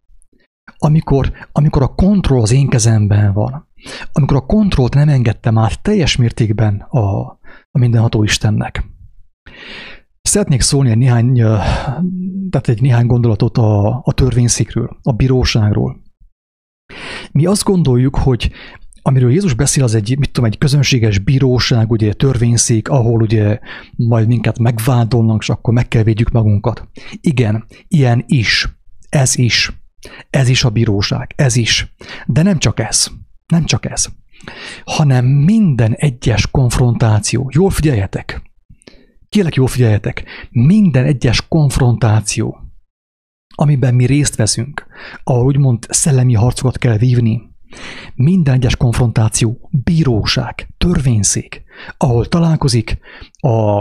[0.79, 3.69] amikor, amikor a kontroll az én kezemben van,
[4.13, 7.21] amikor a kontrollt nem engedtem át teljes mértékben a,
[7.71, 8.85] a mindenható Istennek.
[10.23, 11.35] Szeretnék szólni egy néhány,
[12.51, 16.03] tehát egy néhány gondolatot a, a törvényszékről, a bíróságról.
[17.33, 18.53] Mi azt gondoljuk, hogy
[19.03, 23.59] amiről Jézus beszél, az egy, mit tudom, egy közönséges bíróság, ugye törvényszék, ahol ugye
[23.97, 26.89] majd minket megvádolnak, és akkor meg kell védjük magunkat.
[27.21, 28.69] Igen, ilyen is.
[29.09, 29.73] Ez is.
[30.31, 31.33] Ez is a bíróság.
[31.37, 31.95] Ez is.
[32.27, 33.11] De nem csak ez.
[33.51, 34.07] Nem csak ez.
[34.85, 37.51] Hanem minden egyes konfrontáció.
[37.55, 38.43] Jól figyeljetek.
[39.29, 40.25] Kérlek, jól figyeljetek.
[40.51, 42.59] Minden egyes konfrontáció,
[43.55, 44.87] amiben mi részt veszünk,
[45.25, 47.51] ahol úgymond szellemi harcokat kell vívni,
[48.15, 51.63] minden egyes konfrontáció bíróság, törvényszék,
[51.97, 52.99] ahol találkozik
[53.41, 53.79] a,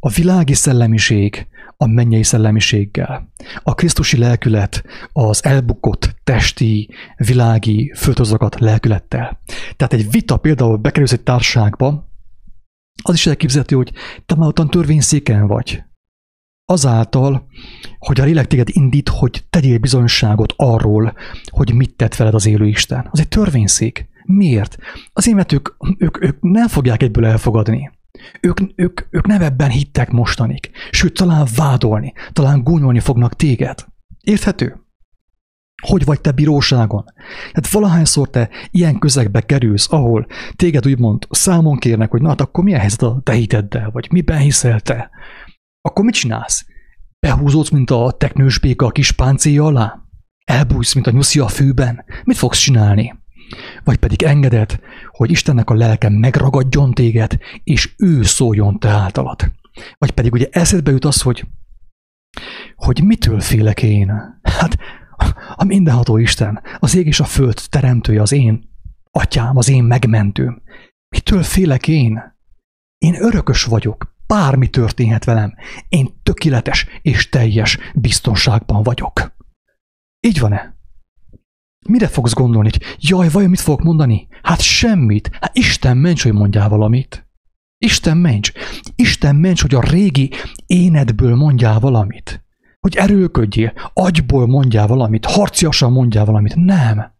[0.00, 1.46] a világi szellemiség
[1.82, 3.32] a mennyei szellemiséggel.
[3.62, 9.40] A Krisztusi lelkület az elbukott testi, világi, föltozokat lelkülettel.
[9.76, 12.08] Tehát egy vita például bekerülsz egy társágba,
[13.02, 13.92] az is elképzelhető, hogy
[14.26, 15.82] te már ottan törvényszéken vagy
[16.64, 17.46] azáltal,
[17.98, 21.14] hogy a lélek téged indít, hogy tegyél bizonyságot arról,
[21.46, 23.08] hogy mit tett veled az élő Isten.
[23.10, 24.08] Az egy törvényszék.
[24.24, 24.76] Miért?
[25.12, 27.90] Azért, mert ők, ők, ők nem fogják egyből elfogadni.
[28.40, 30.70] Ők, ők, ők nem ebben hittek mostanig.
[30.90, 33.84] Sőt, talán vádolni, talán gúnyolni fognak téged.
[34.20, 34.84] Érthető?
[35.86, 37.04] Hogy vagy te bíróságon?
[37.52, 42.64] Hát valahányszor te ilyen közegbe kerülsz, ahol téged úgymond számon kérnek, hogy na hát akkor
[42.64, 45.10] milyen helyzet a te hiteddel, vagy miben hiszel te?
[45.80, 46.66] Akkor mit csinálsz?
[47.26, 49.98] Behúzódsz, mint a teknős béka a kis páncéja alá?
[50.44, 52.04] Elbújsz, mint a nyuszi a fűben?
[52.24, 53.19] Mit fogsz csinálni?
[53.84, 59.52] Vagy pedig engeded, hogy Istennek a lelke megragadjon téged, és ő szóljon te általad.
[59.98, 61.46] Vagy pedig ugye eszedbe jut az, hogy,
[62.74, 64.12] hogy mitől félek én?
[64.42, 64.78] Hát
[65.54, 68.68] a mindenható Isten, az ég és a föld teremtője, az én
[69.10, 70.62] atyám, az én megmentőm.
[71.08, 72.38] Mitől félek én?
[72.98, 75.54] Én örökös vagyok, bármi történhet velem.
[75.88, 79.36] Én tökéletes és teljes biztonságban vagyok.
[80.20, 80.79] Így van-e?
[81.88, 82.70] Mire fogsz gondolni?
[82.98, 84.28] Jaj, vajon mit fogok mondani?
[84.42, 85.30] Hát semmit.
[85.40, 87.28] Hát Isten ments, hogy mondjál valamit.
[87.78, 88.52] Isten ments.
[88.94, 90.30] Isten ments, hogy a régi
[90.66, 92.44] énedből mondjál valamit.
[92.80, 96.54] Hogy erőlködjél, agyból mondjál valamit, harciasan mondjál valamit.
[96.54, 97.12] Nem.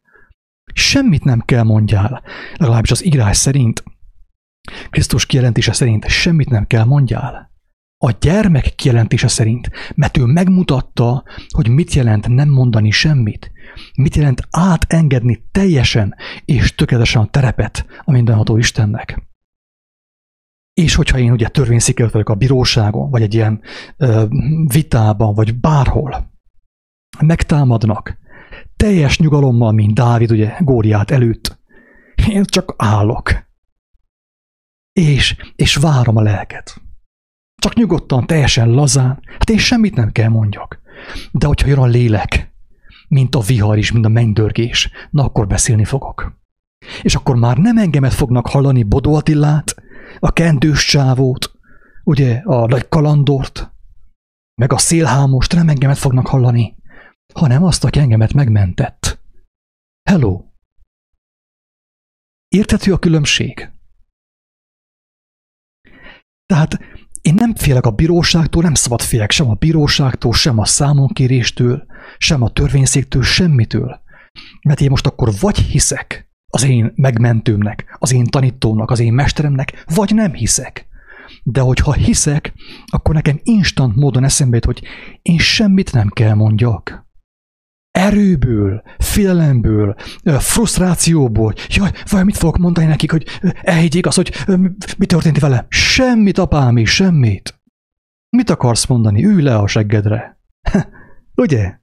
[0.72, 2.22] Semmit nem kell mondjál.
[2.54, 3.82] Legalábbis az írás szerint,
[4.90, 7.49] Krisztus kijelentése szerint semmit nem kell mondjál.
[8.02, 13.52] A gyermek kijelentése szerint, mert ő megmutatta, hogy mit jelent nem mondani semmit,
[13.94, 19.28] mit jelent átengedni teljesen és tökéletesen a terepet a mindenható Istennek.
[20.74, 23.60] És hogyha én ugye törvényszékelő vagyok a bíróságon, vagy egy ilyen
[23.96, 24.24] ö,
[24.72, 26.30] vitában, vagy bárhol,
[27.20, 28.18] megtámadnak,
[28.76, 31.58] teljes nyugalommal, mint Dávid ugye Góriát előtt,
[32.28, 33.48] én csak állok.
[34.92, 36.80] És, és várom a lelket.
[37.60, 39.22] Csak nyugodtan, teljesen lazán.
[39.24, 40.80] Hát én semmit nem kell mondjak.
[41.32, 42.52] De hogyha jön a lélek,
[43.08, 46.38] mint a vihar is, mint a mennydörgés, na akkor beszélni fogok.
[47.02, 49.74] És akkor már nem engemet fognak hallani Bodó Attillát,
[50.18, 51.52] a kendős csávót,
[52.04, 53.72] ugye a nagy kalandort,
[54.54, 56.76] meg a szélhámost nem engemet fognak hallani,
[57.34, 59.20] hanem azt, aki engemet megmentett.
[60.10, 60.44] Hello!
[62.48, 63.70] Érthető a különbség?
[66.46, 66.78] Tehát
[67.22, 71.86] én nem félek a bíróságtól, nem szabad félek sem a bíróságtól, sem a számonkéréstől,
[72.18, 74.00] sem a törvényszéktől, semmitől.
[74.62, 79.84] Mert én most akkor vagy hiszek az én megmentőmnek, az én tanítómnak, az én mesteremnek,
[79.94, 80.88] vagy nem hiszek.
[81.42, 82.52] De hogyha hiszek,
[82.86, 84.82] akkor nekem instant módon eszembe jut, hogy
[85.22, 87.08] én semmit nem kell mondjak
[87.90, 93.26] erőből, félelemből, frusztrációból, jaj, vagy mit fogok mondani nekik, hogy
[93.62, 94.32] elhiggyék az, hogy
[94.98, 95.66] mi történt vele?
[95.68, 97.60] Semmit, apám, semmit.
[98.36, 99.24] Mit akarsz mondani?
[99.24, 100.38] Ülj le a seggedre.
[101.42, 101.78] Ugye?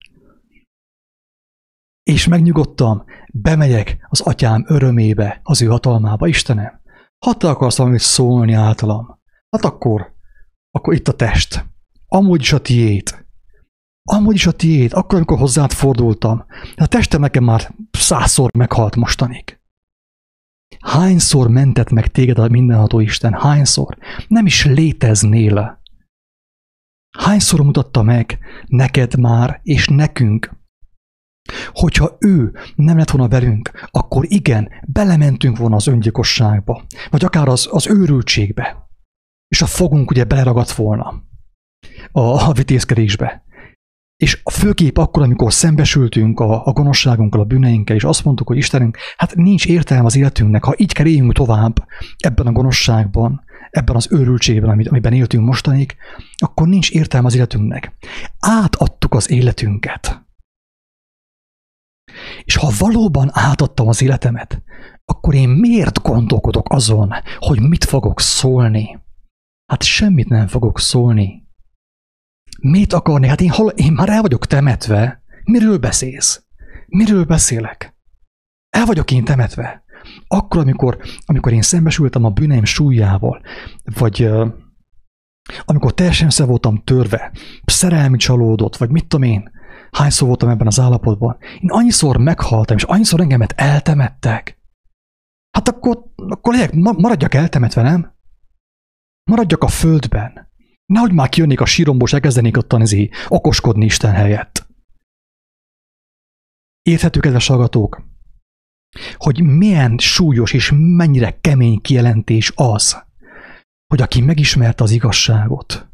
[2.04, 6.82] És megnyugodtam, bemegyek az atyám örömébe, az ő hatalmába, Istenem.
[7.26, 10.16] Ha te akarsz valamit szólni általam, hát akkor,
[10.72, 11.66] akkor itt a test.
[12.08, 13.27] Amúgy is a tiét
[14.10, 16.46] amúgy is a tiéd, akkor, amikor hozzád fordultam.
[16.76, 19.60] De a testem nekem már százszor meghalt mostanig.
[20.80, 23.34] Hányszor mentett meg téged a mindenható Isten?
[23.34, 23.98] Hányszor?
[24.28, 25.82] Nem is léteznél.
[27.18, 30.56] Hányszor mutatta meg neked már, és nekünk,
[31.74, 37.68] Hogyha ő nem lett volna velünk, akkor igen, belementünk volna az öngyilkosságba, vagy akár az,
[37.72, 38.90] az őrültségbe,
[39.48, 41.24] és a fogunk ugye beleragadt volna
[42.12, 43.46] a, a vitézkedésbe.
[44.18, 48.58] És a főkép akkor, amikor szembesültünk a, a gonoszságunkkal, a bűneinkkel, és azt mondtuk, hogy
[48.58, 54.08] Istenünk, hát nincs értelme az életünknek, ha így kell tovább ebben a gonoszságban, ebben az
[54.12, 55.96] őrültségben, amiben éltünk mostanig,
[56.38, 57.96] akkor nincs értelme az életünknek.
[58.40, 60.26] Átadtuk az életünket.
[62.44, 64.62] És ha valóban átadtam az életemet,
[65.06, 69.00] akkor én miért gondolkodok azon, hogy mit fogok szólni?
[69.66, 71.47] Hát semmit nem fogok szólni,
[72.60, 73.28] Mit akarni?
[73.28, 75.22] Hát én, hol, én már el vagyok temetve.
[75.44, 76.44] Miről beszélsz?
[76.88, 77.96] Miről beszélek?
[78.70, 79.84] El vagyok én temetve.
[80.28, 83.42] Akkor, amikor, amikor én szembesültem a bűneim súlyával,
[83.84, 84.30] vagy
[85.66, 87.32] amikor teljesen össze voltam törve,
[87.66, 89.52] szerelmi csalódott, vagy mit tudom én,
[89.92, 94.60] hányszor voltam ebben az állapotban, én annyiszor meghaltam, és annyiszor engemet eltemettek.
[95.52, 98.16] Hát akkor, akkor legyek, maradjak eltemetve, nem?
[99.30, 100.47] Maradjak a földben.
[100.94, 104.68] Nehogy már kijönnék a síromból, és elkezdenék ott izé, okoskodni Isten helyett.
[106.82, 108.02] Érthető, kedves hallgatók,
[109.18, 113.06] hogy milyen súlyos és mennyire kemény kijelentés az,
[113.88, 115.88] hogy aki megismerte az igazságot,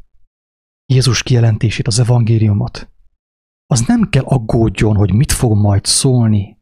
[0.86, 2.88] Jézus kijelentését, az evangéliumot,
[3.66, 6.58] az nem kell aggódjon, hogy mit fog majd szólni.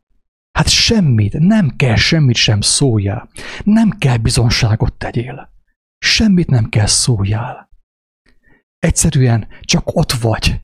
[0.58, 3.28] Hát semmit, nem kell semmit sem szóljál.
[3.64, 5.52] Nem kell bizonságot tegyél.
[5.98, 7.71] Semmit nem kell szóljál.
[8.86, 10.60] Egyszerűen csak ott vagy,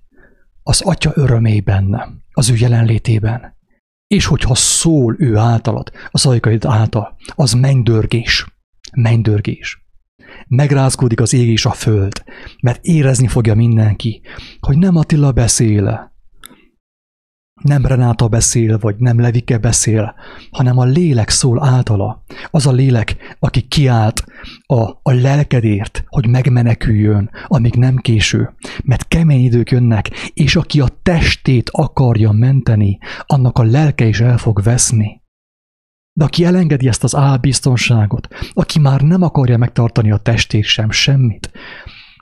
[0.62, 2.00] az Atya örömében,
[2.32, 3.56] az ő jelenlétében.
[4.06, 8.46] És hogyha szól ő általad, az ajkaid által, az mennydörgés,
[8.96, 9.86] mennydörgés.
[10.48, 12.22] Megrázgódik az ég és a föld,
[12.62, 14.20] mert érezni fogja mindenki,
[14.60, 16.12] hogy nem Attila beszéle,
[17.62, 20.14] nem Renáta beszél, vagy nem Levike beszél,
[20.50, 22.24] hanem a lélek szól általa.
[22.50, 24.24] Az a lélek, aki kiállt
[24.66, 30.88] a, a lelkedért, hogy megmeneküljön, amíg nem késő, mert kemény idők jönnek, és aki a
[31.02, 35.22] testét akarja menteni, annak a lelke is el fog veszni.
[36.12, 41.50] De aki elengedi ezt az álbiztonságot, aki már nem akarja megtartani a testét sem, semmit,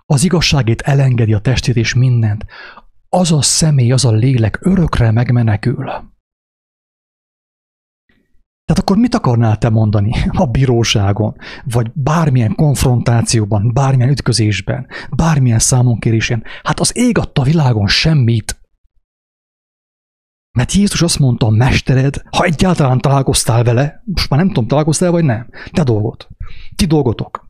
[0.07, 2.47] az igazságét elengedi a testét és mindent,
[3.17, 5.85] az a személy, az a lélek örökre megmenekül.
[8.65, 16.43] Tehát akkor mit akarnál te mondani a bíróságon, vagy bármilyen konfrontációban, bármilyen ütközésben, bármilyen számonkérésén?
[16.63, 18.61] Hát az ég adta világon semmit.
[20.59, 25.11] Mert Jézus azt mondta, a mestered, ha egyáltalán találkoztál vele, most már nem tudom, találkoztál
[25.11, 26.29] vagy nem, te dolgot,
[26.75, 27.46] ti dolgotok.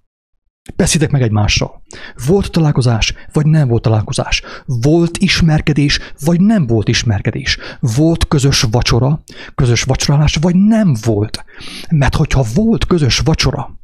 [0.75, 1.83] Beszédek meg egymással.
[2.27, 4.43] Volt találkozás, vagy nem volt találkozás.
[4.65, 7.59] Volt ismerkedés, vagy nem volt ismerkedés.
[7.81, 9.23] Volt közös vacsora,
[9.55, 11.45] közös vacsorálás, vagy nem volt.
[11.91, 13.81] Mert hogyha volt közös vacsora,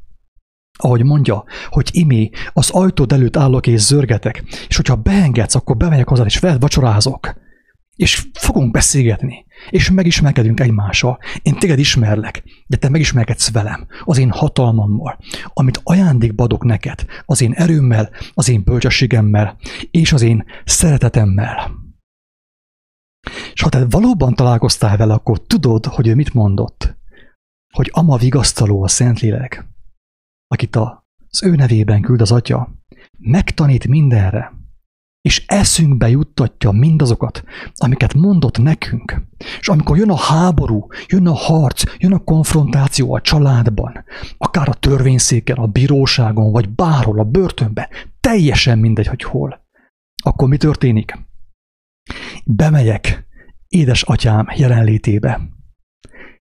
[0.79, 6.09] ahogy mondja, hogy imé, az ajtód előtt állok és zörgetek, és hogyha beengedsz, akkor bemegyek
[6.09, 7.41] hozzád, és veled vacsorázok
[7.97, 11.19] és fogunk beszélgetni, és megismerkedünk egymással.
[11.43, 15.19] Én téged ismerlek, de te megismerkedsz velem, az én hatalmammal,
[15.55, 19.57] amit ajándékba adok neked, az én erőmmel, az én bölcsességemmel,
[19.91, 21.81] és az én szeretetemmel.
[23.53, 26.97] És ha te valóban találkoztál vele, akkor tudod, hogy ő mit mondott.
[27.75, 29.67] Hogy ama vigasztaló a Szentlélek,
[30.47, 32.69] akit az ő nevében küld az Atya,
[33.19, 34.53] megtanít mindenre,
[35.23, 39.23] és eszünkbe juttatja mindazokat, amiket mondott nekünk.
[39.61, 44.05] És amikor jön a háború, jön a harc, jön a konfrontáció a családban,
[44.39, 47.87] akár a törvényszéken, a bíróságon, vagy bárhol, a börtönben,
[48.21, 49.61] teljesen mindegy, hogy hol,
[50.23, 51.19] akkor mi történik?
[52.45, 53.27] Bemegyek
[53.69, 55.41] édes atyám jelenlétébe,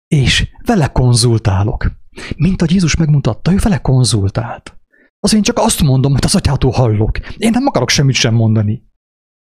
[0.08, 1.92] és vele konzultálok.
[2.36, 4.78] Mint a Jézus megmutatta, ő vele konzultált.
[5.26, 7.20] Az én csak azt mondom, hogy az atyától hallok.
[7.38, 8.84] Én nem akarok semmit sem mondani.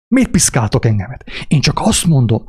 [0.08, 1.24] Miért piszkáltok engemet?
[1.48, 2.44] Én csak azt mondom,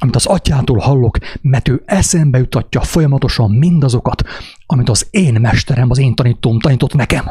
[0.00, 4.22] amit az atyától hallok, mert ő eszembe jutatja folyamatosan mindazokat,
[4.66, 7.30] amit az én mesterem, az én tanítóm tanított nekem.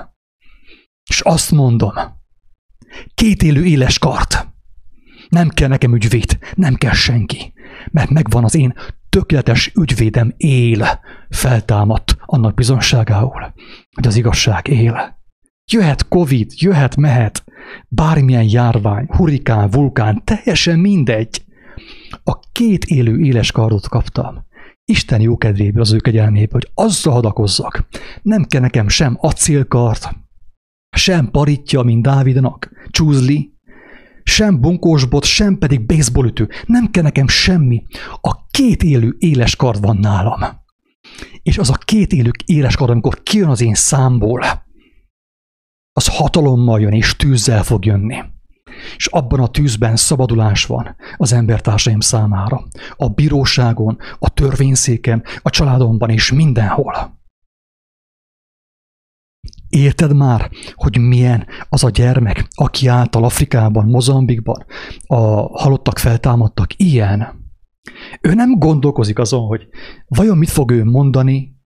[1.09, 1.93] És azt mondom,
[3.13, 4.47] két élő éles kart.
[5.29, 7.53] Nem kell nekem ügyvéd, nem kell senki,
[7.91, 8.73] mert megvan az én
[9.09, 13.53] tökéletes ügyvédem él, feltámadt annak bizonságául,
[13.91, 15.19] hogy az igazság él.
[15.73, 17.43] Jöhet Covid, jöhet, mehet,
[17.87, 21.45] bármilyen járvány, hurikán, vulkán, teljesen mindegy.
[22.23, 24.45] A két élő éles kardot kaptam.
[24.85, 27.87] Isten jókedvéből, az ő kegyelméből, hogy azzal hadakozzak.
[28.21, 30.09] Nem kell nekem sem acélkart,
[30.95, 33.53] sem paritja, mint Dávidnak, csúzli,
[34.23, 36.49] sem bunkósbot, sem pedig baseballütő.
[36.65, 37.83] Nem kell nekem semmi.
[38.21, 40.39] A két élő éles kard van nálam.
[41.43, 44.60] És az a két élő éles kard, amikor kijön az én számból,
[45.93, 48.23] az hatalommal jön, és tűzzel fog jönni.
[48.95, 52.67] És abban a tűzben szabadulás van az embertársaim számára.
[52.95, 57.19] A bíróságon, a törvényszéken, a családomban és mindenhol.
[59.69, 64.65] Érted már, hogy milyen az a gyermek, aki által Afrikában, Mozambikban
[65.07, 65.19] a
[65.61, 66.73] halottak feltámadtak?
[66.77, 67.39] Ilyen.
[68.21, 69.67] Ő nem gondolkozik azon, hogy
[70.07, 71.60] vajon mit fog ő mondani,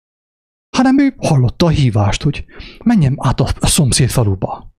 [0.77, 2.45] hanem ő hallotta a hívást, hogy
[2.85, 4.73] menjem át a, a szomszéd faluba.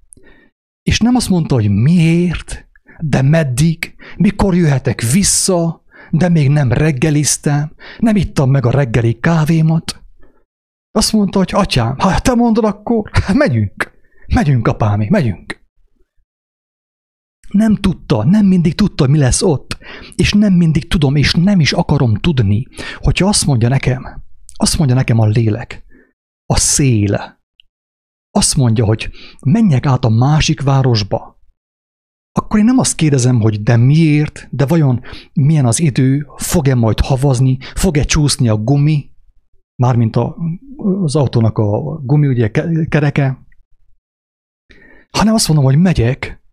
[0.81, 2.67] És nem azt mondta, hogy miért,
[2.99, 10.03] de meddig, mikor jöhetek vissza, de még nem reggeliztem, nem ittam meg a reggeli kávémat.
[10.91, 13.91] Azt mondta, hogy atyám, ha te mondod, akkor megyünk.
[14.34, 15.63] Megyünk, apámi, megyünk.
[17.49, 19.77] Nem tudta, nem mindig tudta, mi lesz ott,
[20.15, 24.23] és nem mindig tudom, és nem is akarom tudni, hogyha azt mondja nekem,
[24.55, 25.85] azt mondja nekem a lélek,
[26.45, 27.43] a szél.
[28.31, 29.10] Azt mondja, hogy
[29.45, 31.39] menjek át a másik városba.
[32.31, 35.01] Akkor én nem azt kérdezem, hogy de miért, de vajon
[35.34, 39.12] milyen az idő, fog-e majd havazni, fog-e csúszni a gumi,
[39.75, 40.36] mármint a,
[41.03, 42.51] az autónak a gumi, ugye
[42.89, 43.45] kereke,
[45.11, 46.43] hanem azt mondom, hogy megyek,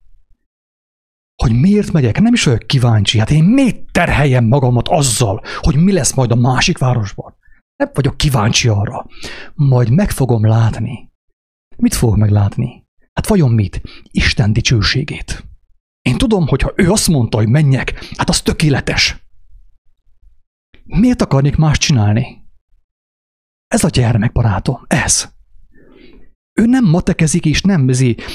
[1.42, 3.18] hogy miért megyek, nem is olyan kíváncsi.
[3.18, 7.34] Hát én miért terheljem magamat azzal, hogy mi lesz majd a másik városban?
[7.82, 9.06] Nem vagyok kíváncsi arra.
[9.54, 11.10] Majd meg fogom látni.
[11.76, 12.86] Mit fogok meglátni?
[13.12, 13.82] Hát vajon mit?
[14.10, 15.44] Isten dicsőségét.
[16.02, 19.26] Én tudom, hogy ha ő azt mondta, hogy menjek, hát az tökéletes.
[20.84, 22.44] Miért akarnék más csinálni?
[23.66, 25.32] Ez a gyermek, barátom, ez.
[26.52, 27.90] Ő nem matekezik és nem,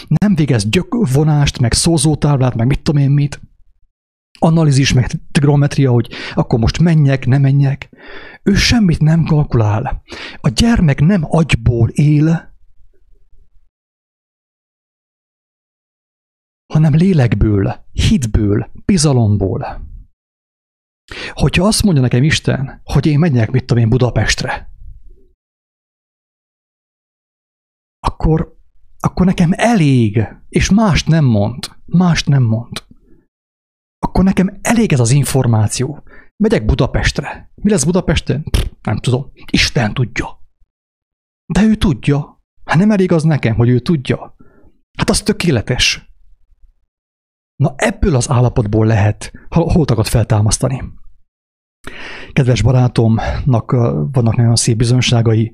[0.08, 3.42] nem végez gyökvonást, meg szózótáblát, meg mit tudom én mit.
[4.40, 7.90] Analízis, meg trigonometria, hogy akkor most menjek, nem menjek.
[8.44, 10.02] Ő semmit nem kalkulál.
[10.42, 12.56] A gyermek nem agyból él,
[16.74, 19.86] hanem lélekből, hitből, bizalomból.
[21.34, 24.72] Hogyha azt mondja nekem Isten, hogy én megyek, mit tudom én, Budapestre,
[28.00, 28.58] akkor,
[29.00, 32.87] akkor nekem elég, és mást nem mond, mást nem mond.
[34.18, 36.04] Akkor nekem elég ez az információ.
[36.38, 37.52] Megyek Budapestre.
[37.56, 38.44] Mi lesz Budapesten?
[38.44, 39.32] Pff, nem tudom.
[39.52, 40.44] Isten tudja.
[41.46, 42.44] De ő tudja.
[42.64, 44.36] Hát nem elég az nekem, hogy ő tudja.
[44.98, 46.12] Hát az tökéletes.
[47.56, 50.84] Na ebből az állapotból lehet holtakat feltámasztani.
[52.34, 53.72] Kedves barátomnak
[54.12, 55.52] vannak nagyon szép bizonyságai,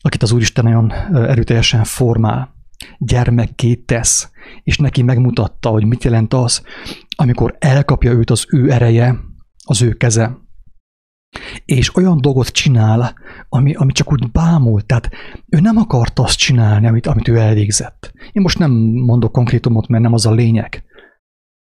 [0.00, 2.54] akit az Úristen nagyon erőteljesen formál,
[2.98, 4.30] gyermekké tesz,
[4.62, 6.62] és neki megmutatta, hogy mit jelent az,
[7.16, 9.18] amikor elkapja őt az ő ereje,
[9.64, 10.38] az ő keze,
[11.64, 13.14] és olyan dolgot csinál,
[13.48, 15.10] ami, ami csak úgy bámult, tehát
[15.48, 18.12] ő nem akarta azt csinálni, amit, amit ő elvégzett.
[18.32, 20.84] Én most nem mondok konkrétumot, mert nem az a lényeg.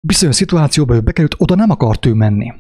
[0.08, 2.54] Bizonyos szituációban ő bekerült, oda nem akart ő menni.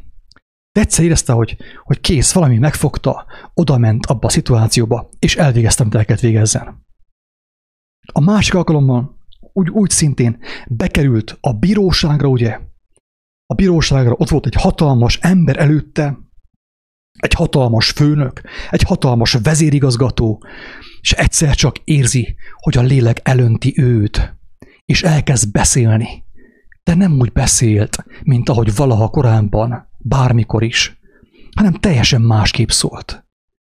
[0.72, 5.82] De egyszer érezte, hogy, hogy kész, valami megfogta, oda ment abba a szituációba, és elvégezte,
[5.84, 6.88] amit el kellett végezzen.
[8.12, 9.18] A másik alkalommal
[9.53, 12.60] úgy, úgy szintén bekerült a bíróságra, ugye?
[13.45, 16.18] A bíróságra ott volt egy hatalmas ember előtte,
[17.20, 20.43] egy hatalmas főnök, egy hatalmas vezérigazgató,
[21.01, 24.38] és egyszer csak érzi, hogy a lélek elönti őt,
[24.86, 26.24] és elkezd beszélni.
[26.84, 30.99] De nem úgy beszélt, mint ahogy valaha korábban, bármikor is,
[31.55, 33.28] hanem teljesen másképp szólt.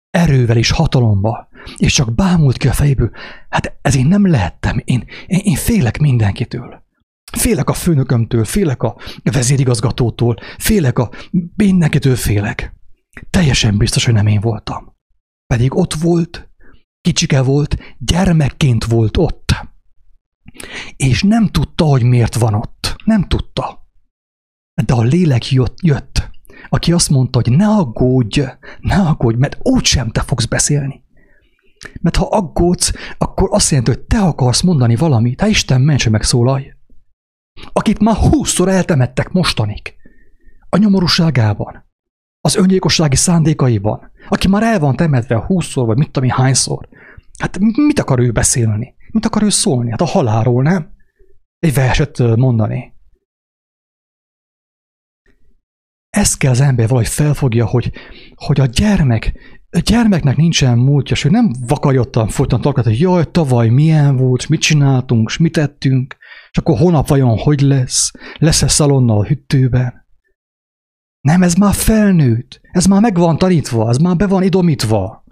[0.10, 3.12] Erővel és hatalomba, és csak bámult ki a fejéből,
[3.50, 6.84] hát ez én nem lehettem, én, én, én félek mindenkitől.
[7.32, 11.10] Félek a főnökömtől, félek a vezérigazgatótól, félek a...
[11.56, 12.74] mindenkitől félek.
[13.30, 14.96] Teljesen biztos, hogy nem én voltam.
[15.54, 16.50] Pedig ott volt,
[17.02, 19.56] kicsike volt, gyermekként volt ott.
[20.96, 22.96] És nem tudta, hogy miért van ott.
[23.06, 23.88] Nem tudta.
[24.86, 26.30] De a lélek jött, jött
[26.70, 28.42] aki azt mondta, hogy ne aggódj,
[28.80, 31.04] ne aggódj, mert úgysem te fogsz beszélni.
[32.02, 36.74] Mert ha aggódsz, akkor azt jelenti, hogy te akarsz mondani valamit, te Isten ments, megszólalj.
[37.74, 39.94] Akit már húszszor eltemettek mostanig,
[40.70, 41.88] a nyomorúságában,
[42.42, 46.90] az öngyilkossági szándékaiban, aki már el van temetve húszszor, vagy mit tudom én hányszor,
[47.40, 48.96] hát mit akar ő beszélni?
[49.12, 49.90] Mit akar ő szólni?
[49.90, 50.94] Hát a halálról, nem?
[51.60, 52.94] Egy verset mondani.
[56.10, 57.92] Ezt kell az ember valahogy felfogja, hogy,
[58.36, 59.34] hogy a gyermek,
[59.72, 64.62] a gyermeknek nincsen múltja, ő nem vakajottan folyton tarkat, hogy jaj, tavaly milyen volt, mit
[64.62, 66.18] csináltunk, mit tettünk,
[66.52, 70.08] és akkor holnap vajon hogy lesz, lesz-e szalonna a hüttőben.
[71.22, 75.24] Nem, ez már felnőtt, ez már meg van tanítva, ez már be van idomítva.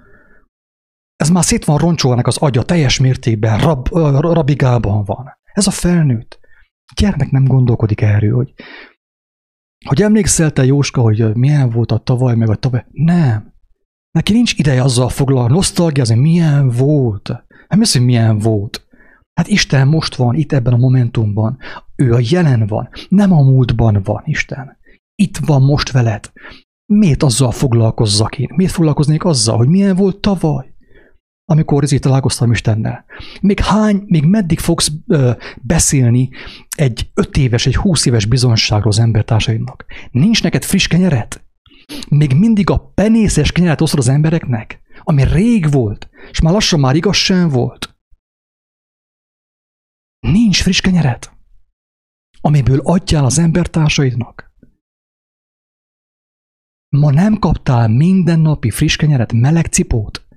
[1.15, 3.88] Ez már szét van roncsolva az agya teljes mértékben, rab,
[4.19, 5.38] rabigában van.
[5.53, 6.39] Ez a felnőtt.
[6.85, 8.53] A gyermek nem gondolkodik erről, hogy
[9.85, 12.85] hogy emlékszel te, Jóska, hogy milyen volt a tavaly, meg a tavaly?
[12.91, 13.53] Nem.
[14.18, 17.43] Neki nincs ideje azzal foglalni, nosztalgiázni, milyen volt.
[17.68, 18.88] Nem hisz, hogy milyen volt.
[19.34, 21.57] Hát Isten most van, itt ebben a momentumban.
[21.95, 24.78] Ő a jelen van, nem a múltban van Isten.
[25.15, 26.32] Itt van most veled.
[26.93, 28.49] Miért azzal foglalkozzak én?
[28.55, 30.76] Miért foglalkoznék azzal, hogy milyen volt tavaly?
[31.49, 33.05] amikor ezért találkoztam Istennel.
[33.41, 36.30] Még hány, még meddig fogsz ö, beszélni
[36.76, 39.86] egy öt éves, egy húsz éves bizonságról az embertársaidnak?
[40.11, 41.46] Nincs neked friss kenyeret?
[42.09, 44.81] Még mindig a penészes kenyeret osztod az embereknek?
[45.03, 47.95] Ami rég volt, és már lassan már igaz sem volt.
[50.19, 51.38] Nincs friss kenyeret,
[52.41, 54.51] amiből adjál az embertársaidnak.
[56.89, 60.27] Ma nem kaptál mindennapi friss kenyeret, meleg cipót?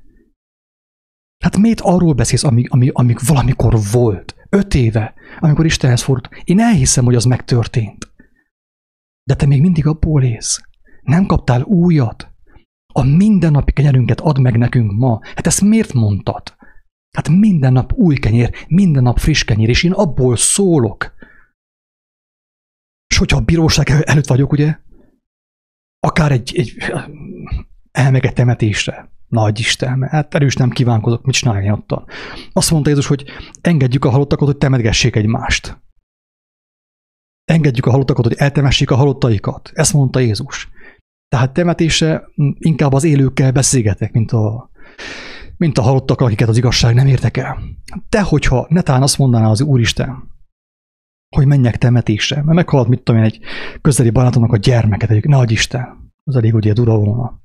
[1.45, 4.35] Hát miért arról beszélsz, ami, ami, ami valamikor volt?
[4.49, 6.43] Öt éve, amikor Istenhez fordult.
[6.45, 8.13] Én elhiszem, hogy az megtörtént.
[9.25, 10.61] De te még mindig abból ész.
[11.03, 12.29] Nem kaptál újat.
[12.93, 15.19] A mindennapi kenyerünket ad meg nekünk ma.
[15.23, 16.59] Hát ezt miért mondtad?
[17.17, 21.15] Hát minden nap új kenyér, minden nap friss kenyér, és én abból szólok.
[23.07, 24.79] És hogyha a bíróság előtt vagyok, ugye,
[26.01, 26.77] akár egy, egy
[27.91, 32.05] elmeget temetésre, nagy Isten, hát erős nem kívánkozok, mit csinálni ottan.
[32.53, 33.25] Azt mondta Jézus, hogy
[33.61, 35.83] engedjük a halottakat, hogy temetgessék egymást.
[37.45, 39.71] Engedjük a halottakat, hogy eltemessék a halottaikat.
[39.75, 40.69] Ezt mondta Jézus.
[41.31, 42.29] Tehát temetése
[42.59, 44.71] inkább az élőkkel beszélgetek, mint a,
[45.57, 47.59] mint a halottak, akiket az igazság nem értek el.
[48.09, 50.29] De hogyha netán azt mondaná az Úristen,
[51.37, 53.41] hogy menjek temetésre, mert meghalt, mit tudom én, egy
[53.81, 57.41] közeli barátomnak a gyermeket, egy nagy Isten, az elég ugye dura volna.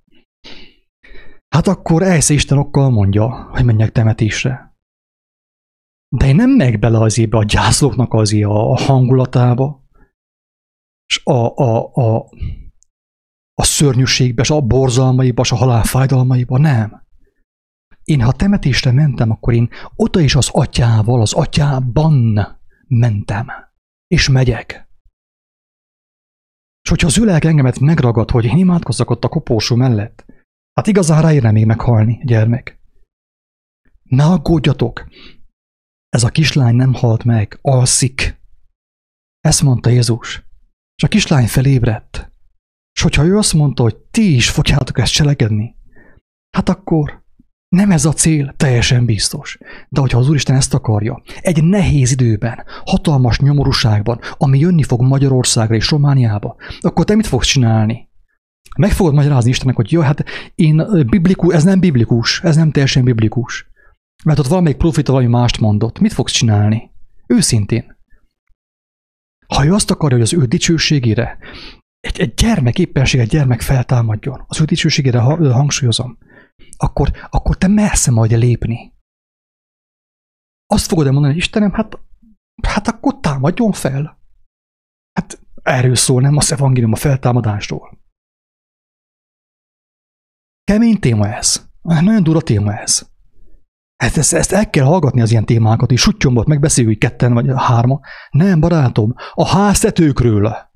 [1.47, 4.73] Hát akkor Ejsze Isten okkal mondja, hogy menjek temetésre.
[6.15, 9.83] De én nem meg bele az a gyászlóknak az a hangulatába,
[11.05, 12.29] és a, a, a,
[13.55, 17.03] a szörnyűségbe, a borzalmaiba, a halál fájdalmaiba, nem.
[18.03, 22.37] Én, ha temetésre mentem, akkor én oda is az atyával, az atyában
[22.87, 23.47] mentem.
[24.07, 24.87] És megyek.
[26.81, 30.25] És hogyha az ülek engemet megragad, hogy én imádkozzak ott a kopósó mellett,
[30.73, 32.79] hát igazán ráérne még meghalni, gyermek.
[34.03, 35.07] Ne aggódjatok,
[36.09, 38.41] ez a kislány nem halt meg, alszik.
[39.39, 40.43] Ezt mondta Jézus.
[40.95, 42.34] És a kislány felébredt.
[42.95, 45.75] És hogyha ő azt mondta, hogy ti is fogjátok ezt cselekedni,
[46.49, 47.23] hát akkor
[47.75, 49.57] nem ez a cél, teljesen biztos.
[49.89, 55.75] De hogyha az Úristen ezt akarja, egy nehéz időben, hatalmas nyomorúságban, ami jönni fog Magyarországra
[55.75, 58.09] és Romániába, akkor te mit fogsz csinálni?
[58.77, 60.23] Meg fogod magyarázni Istennek, hogy jó, hát
[60.55, 63.67] én biblikus, ez nem biblikus, ez nem teljesen biblikus.
[64.23, 65.99] Mert ott valamelyik profita valami mást mondott.
[65.99, 66.91] Mit fogsz csinálni?
[67.27, 67.97] Őszintén.
[69.47, 71.37] Ha ő azt akarja, hogy az ő dicsőségére
[72.05, 76.17] egy, egy gyermek éppenség, egy gyermek feltámadjon, az ő dicsőségére hangsúlyozom,
[76.77, 78.93] akkor, akkor te mersz majd lépni.
[80.65, 81.99] Azt fogod-e mondani, hogy Istenem, hát,
[82.67, 84.19] hát akkor támadjon fel.
[85.13, 87.99] Hát erről szól, nem az evangélium a feltámadásról.
[90.63, 91.69] Kemény téma ez.
[91.81, 93.09] Nagyon dura téma ez.
[93.95, 97.99] Hát ezt, ezt el kell hallgatni az ilyen témákat, és suttyombot megbeszéljük ketten vagy hárma.
[98.29, 100.73] Nem, barátom, a háztetőkről.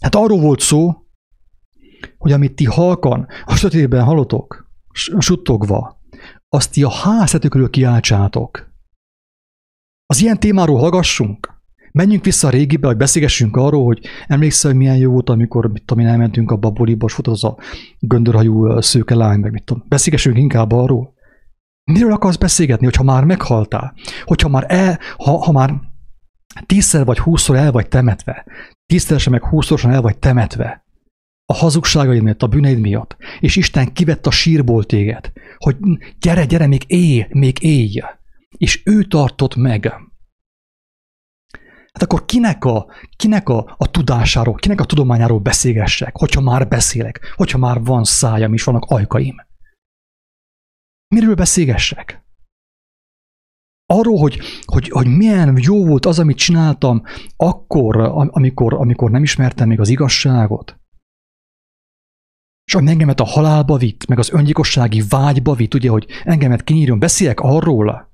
[0.00, 0.94] Hát arról volt szó,
[2.18, 4.70] hogy amit ti halkan, a sötétben halotok,
[5.18, 6.00] suttogva,
[6.48, 8.72] azt ti a háztetőkről kiáltsátok.
[10.06, 11.58] Az ilyen témáról hallgassunk.
[11.92, 15.84] Menjünk vissza a régibe, hogy beszélgessünk arról, hogy emlékszel, hogy milyen jó volt, amikor mit
[15.84, 17.56] tudom én, elmentünk a baboliba, és az a
[17.98, 19.84] göndörhajú szőke lány, meg mit tudom.
[19.88, 21.14] Beszélgessünk inkább arról.
[21.84, 23.94] Miről akarsz beszélgetni, hogyha már meghaltál?
[24.24, 25.80] Hogyha már el, ha, ha már
[26.66, 28.44] tízszer vagy húszszor el vagy temetve,
[28.90, 30.84] tízszeresen meg húszszorosan el vagy temetve,
[31.44, 35.76] a hazugságaid miatt, a bűneid miatt, és Isten kivett a sírból téged, hogy
[36.20, 38.00] gyere, gyere, még élj, még élj,
[38.58, 39.92] és ő tartott meg.
[41.92, 42.86] Hát akkor kinek a,
[43.16, 48.52] kinek a, a tudásáról, kinek a tudományáról beszélgessek, hogyha már beszélek, hogyha már van szájam
[48.52, 49.36] és vannak ajkaim?
[51.14, 52.24] Miről beszélgessek?
[53.92, 57.02] Arról, hogy, hogy, hogy milyen jó volt az, amit csináltam
[57.36, 57.96] akkor,
[58.30, 60.80] amikor, amikor nem ismertem még az igazságot.
[62.64, 66.98] És ami engemet a halálba vitt, meg az öngyilkossági vágyba vitt, ugye, hogy engemet kinyírjon,
[66.98, 68.12] beszélek arról,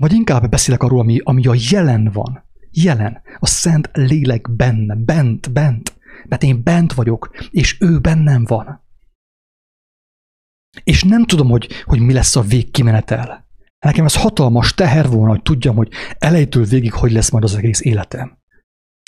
[0.00, 2.44] vagy inkább beszélek arról, ami, ami a jelen van.
[2.70, 3.22] Jelen.
[3.38, 5.98] A szent lélek benne, bent, bent.
[6.28, 8.82] Mert én bent vagyok, és ő bennem van.
[10.84, 13.48] És nem tudom, hogy, hogy mi lesz a végkimenetel.
[13.80, 17.80] Nekem ez hatalmas teher volna, hogy tudjam, hogy elejétől végig hogy lesz majd az egész
[17.80, 18.38] életem.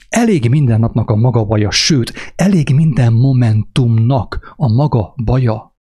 [0.08, 5.76] Elég minden napnak a maga baja, sőt, elég minden momentumnak a maga baja.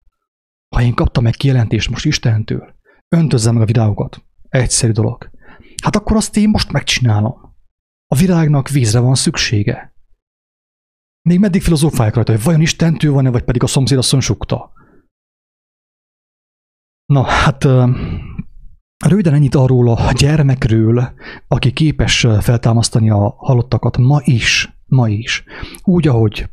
[0.76, 2.76] Ha én kaptam egy kijelentést most Istentől,
[3.08, 4.24] öntözzem meg a videókat.
[4.50, 5.30] Egyszerű dolog.
[5.84, 7.56] Hát akkor azt én most megcsinálom.
[8.08, 9.94] A világnak vízre van szüksége.
[11.22, 14.72] Még meddig filozófálják rajta, hogy vajon Istentől van-e, vagy pedig a szomszéd asszony sukta?
[17.06, 17.64] Na, hát
[19.10, 21.12] röviden ennyit arról a gyermekről,
[21.48, 25.44] aki képes feltámasztani a halottakat ma is, ma is.
[25.84, 26.50] Úgy, ahogy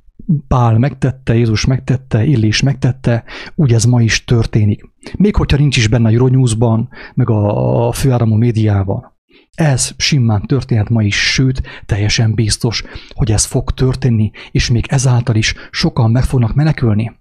[0.48, 3.24] Pál megtette, Jézus megtette, Illés megtette,
[3.54, 4.84] úgy ez ma is történik.
[5.16, 9.16] Még hogyha nincs is benne a Euronews-ban, meg a főáramú médiában.
[9.54, 12.84] Ez simán történhet ma is, sőt, teljesen biztos,
[13.14, 17.12] hogy ez fog történni, és még ezáltal is sokan meg fognak menekülni.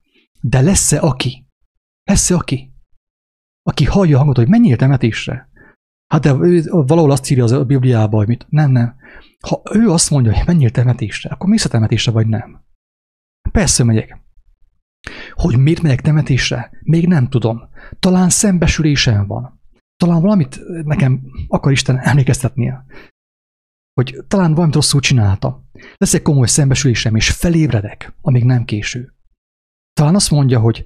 [0.41, 1.45] De lesz-e aki?
[2.03, 2.71] Lesz-e aki?
[3.67, 5.49] Aki hallja a hangot, hogy menjél temetésre.
[6.07, 8.45] Hát de ő valahol azt írja a Bibliába, hogy mit.
[8.49, 8.95] Nem, nem.
[9.47, 12.65] Ha ő azt mondja, hogy menjél temetésre, akkor mész a temetésre, vagy nem?
[13.51, 14.21] Persze megyek.
[15.31, 16.71] Hogy miért megyek temetésre?
[16.81, 17.69] Még nem tudom.
[17.99, 19.61] Talán szembesülésem van.
[19.97, 22.85] Talán valamit nekem akar Isten emlékeztetnie.
[23.93, 25.69] Hogy talán valamit rosszul csináltam.
[25.97, 29.13] Lesz egy komoly szembesülésem, és felébredek, amíg nem késő.
[29.93, 30.85] Talán azt mondja, hogy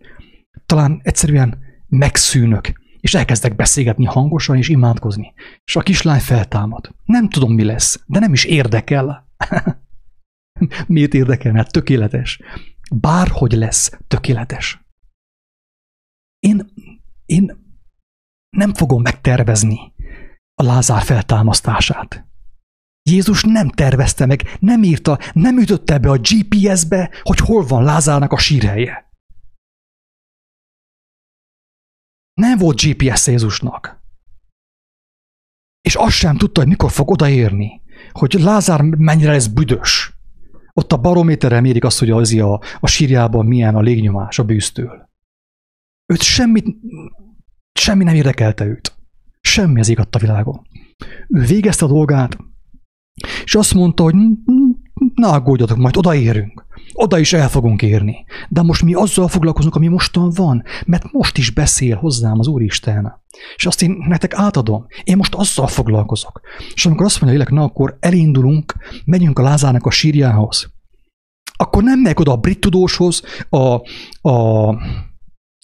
[0.66, 5.34] talán egyszerűen megszűnök, és elkezdek beszélgetni hangosan és imádkozni.
[5.64, 6.96] És a kislány feltámad.
[7.06, 9.28] Nem tudom, mi lesz, de nem is érdekel.
[10.88, 11.52] Miért érdekel?
[11.52, 12.40] Mert tökéletes.
[12.96, 14.86] Bárhogy lesz, tökéletes.
[16.40, 16.72] Én,
[17.26, 17.52] én
[18.50, 19.94] nem fogom megtervezni
[20.54, 22.26] a Lázár feltámasztását.
[23.04, 28.32] Jézus nem tervezte meg, nem írta, nem ütötte be a GPS-be, hogy hol van Lázárnak
[28.32, 29.11] a sírhelye.
[32.34, 34.00] Nem volt GPS Jézusnak.
[35.82, 40.14] És azt sem tudta, hogy mikor fog odaérni, hogy Lázár mennyire lesz büdös.
[40.74, 45.10] Ott a barométerrel mérik azt, hogy az a, a sírjában milyen a légnyomás a bűztől.
[46.06, 46.66] Őt semmit,
[47.74, 48.96] semmi nem érdekelte őt.
[49.42, 50.68] Semmi az a világon.
[51.28, 52.38] Ő végezte a dolgát,
[53.44, 54.16] és azt mondta, hogy
[55.22, 56.66] ne aggódjatok, majd odaérünk.
[56.94, 58.26] Oda is el fogunk érni.
[58.50, 63.22] De most mi azzal foglalkozunk, ami mostan van, mert most is beszél hozzám az Úristen.
[63.56, 64.86] És azt én nektek átadom.
[65.04, 66.42] Én most azzal foglalkozok.
[66.74, 70.72] És amikor azt mondja, hogy na akkor elindulunk, megyünk a Lázárnak a sírjához,
[71.62, 73.82] akkor nem megy oda a brit tudóshoz, a,
[74.30, 74.68] a,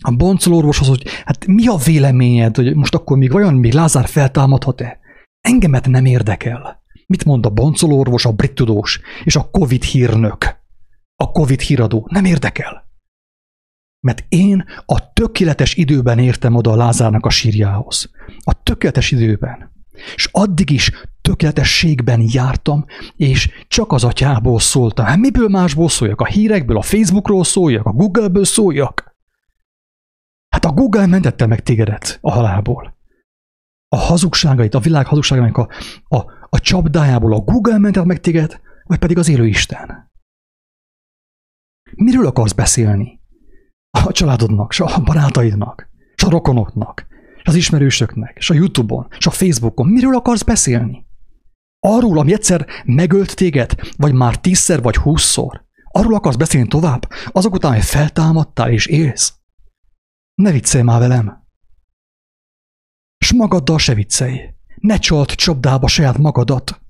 [0.03, 4.99] a boncolorvoshoz, hogy hát mi a véleményed, hogy most akkor még vajon még Lázár feltámadhat-e?
[5.41, 6.85] Engemet nem érdekel.
[7.07, 10.55] Mit mond a boncolorvos, a brit tudós és a Covid hírnök?
[11.15, 12.85] A Covid híradó nem érdekel.
[13.99, 18.11] Mert én a tökéletes időben értem oda a Lázárnak a sírjához.
[18.43, 19.71] A tökéletes időben.
[20.15, 20.91] És addig is
[21.21, 22.85] tökéletességben jártam,
[23.15, 25.05] és csak az atyából szóltam.
[25.05, 26.21] Hát miből másból szóljak?
[26.21, 29.15] A hírekből, a Facebookról szóljak, a Googleből szóljak?
[30.49, 32.95] Hát a Google mentette meg tégedet a halálból.
[33.89, 35.67] A hazugságait, a világ hazugságainak a,
[36.15, 40.11] a, a csapdájából a Google mentett meg téged, vagy pedig az élő Isten?
[41.95, 43.21] Miről akarsz beszélni?
[43.89, 49.27] A családodnak, és a barátaidnak, és a rokonoknak, és az ismerősöknek, és a Youtube-on, és
[49.27, 49.87] a Facebookon.
[49.87, 51.05] Miről akarsz beszélni?
[51.79, 55.65] Arról, ami egyszer megölt téged, vagy már tízszer, vagy húszszor.
[55.91, 59.33] Arról akarsz beszélni tovább, azok után, hogy feltámadtál és élsz.
[60.35, 61.45] Ne viccelj már velem.
[63.17, 64.56] S magaddal se viccelj.
[64.79, 66.81] Ne csalt csapdába saját magadat.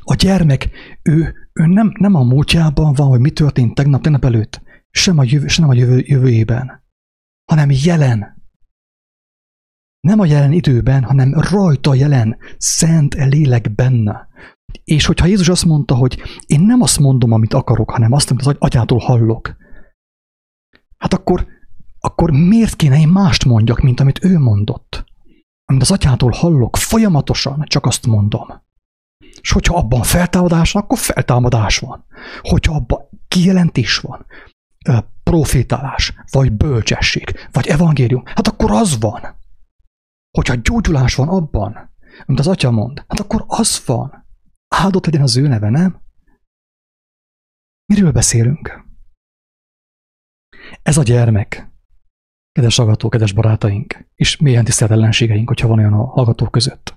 [0.00, 0.68] A gyermek,
[1.02, 5.24] ő, ő nem, nem a múltjában van, hogy mi történt tegnap, tegnap előtt, sem a,
[5.24, 6.84] jövő, sem a jövő, jövőjében,
[7.44, 8.42] hanem jelen.
[10.00, 14.28] Nem a jelen időben, hanem rajta jelen, szent lélek benne.
[14.84, 18.46] És hogyha Jézus azt mondta, hogy én nem azt mondom, amit akarok, hanem azt, amit
[18.46, 19.56] az atyától hallok,
[20.96, 21.46] hát akkor,
[21.98, 25.04] akkor miért kéne én mást mondjak, mint amit ő mondott?
[25.64, 28.62] Amit az atyától hallok, folyamatosan csak azt mondom.
[29.40, 32.04] És hogyha abban feltámadás van, akkor feltámadás van.
[32.40, 34.26] Hogyha abban kijelentés van,
[35.22, 39.36] profétálás, vagy bölcsesség, vagy evangélium, hát akkor az van.
[40.30, 41.94] Hogyha gyógyulás van abban,
[42.26, 44.26] amit az atya mond, hát akkor az van.
[44.68, 46.02] Áldott legyen az ő neve, nem?
[47.92, 48.84] Miről beszélünk?
[50.82, 51.73] Ez a gyermek,
[52.54, 56.96] kedves hallgatók, kedves barátaink, és mélyen tisztelt ellenségeink, hogyha van olyan a hallgatók között.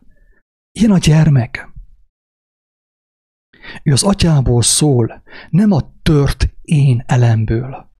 [0.72, 1.70] Ilyen a gyermek.
[3.84, 7.91] Ő az atyából szól, nem a tört én elemből.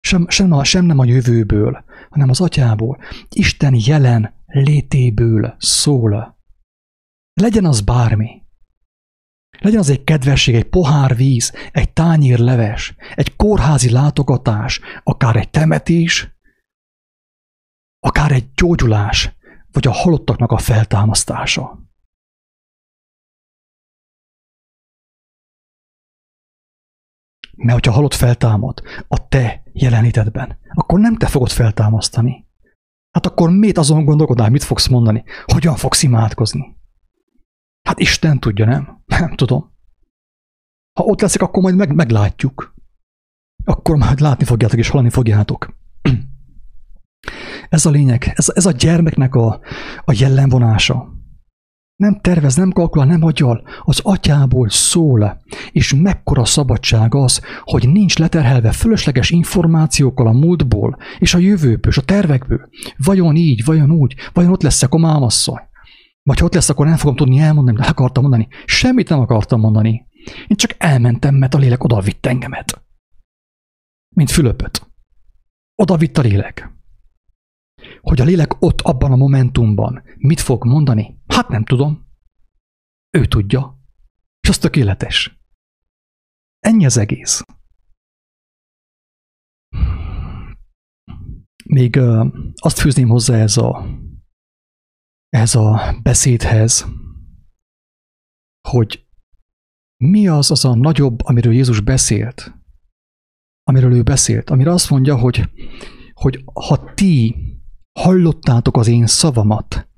[0.00, 2.98] Sem, sem, a, sem nem a jövőből, hanem az atyából.
[3.28, 6.38] Isten jelen létéből szól.
[7.32, 8.39] Legyen az bármi.
[9.58, 15.50] Legyen az egy kedvesség, egy pohár víz, egy tányér leves, egy kórházi látogatás, akár egy
[15.50, 16.38] temetés,
[17.98, 19.36] akár egy gyógyulás,
[19.72, 21.88] vagy a halottaknak a feltámasztása.
[27.56, 32.48] Mert hogyha halott feltámad a te jelenlétedben, akkor nem te fogod feltámasztani.
[33.10, 35.24] Hát akkor miért azon gondolkodnál, mit fogsz mondani?
[35.44, 36.79] Hogyan fogsz imádkozni?
[37.90, 39.02] Hát Isten tudja, nem?
[39.06, 39.72] Nem tudom.
[40.98, 42.74] Ha ott leszek, akkor majd meg, meglátjuk.
[43.64, 45.76] Akkor majd látni fogjátok és hallani fogjátok.
[47.68, 49.60] Ez a lényeg, ez, ez a gyermeknek a,
[50.04, 51.08] a jellemvonása.
[51.96, 58.18] Nem tervez, nem kalkulál, nem agyal, az atyából szól, és mekkora szabadság az, hogy nincs
[58.18, 62.68] leterhelve fölösleges információkkal a múltból, és a jövőből, és a tervekből.
[62.96, 65.68] Vajon így, vajon úgy, vajon ott lesz-e a mámasszony?
[66.22, 68.48] Vagy ott lesz, akkor nem fogom tudni elmondani, de akartam mondani.
[68.64, 70.08] Semmit nem akartam mondani.
[70.46, 72.82] Én csak elmentem, mert a lélek oda vitt engemet.
[74.16, 74.90] Mint Fülöpöt.
[75.74, 76.70] Oda vitt a lélek.
[78.00, 81.20] Hogy a lélek ott abban a momentumban mit fog mondani?
[81.26, 82.06] Hát nem tudom.
[83.10, 83.78] Ő tudja.
[84.40, 85.40] És az tökéletes.
[86.58, 87.42] Ennyi az egész.
[91.64, 91.96] Még
[92.54, 93.86] azt fűzném hozzá ez a,
[95.30, 96.86] ez a beszédhez,
[98.68, 99.06] hogy
[99.96, 102.54] mi az az a nagyobb, amiről Jézus beszélt,
[103.62, 105.48] amiről ő beszélt, amire azt mondja, hogy,
[106.12, 107.36] hogy ha ti
[107.92, 109.88] hallottátok az én szavamat,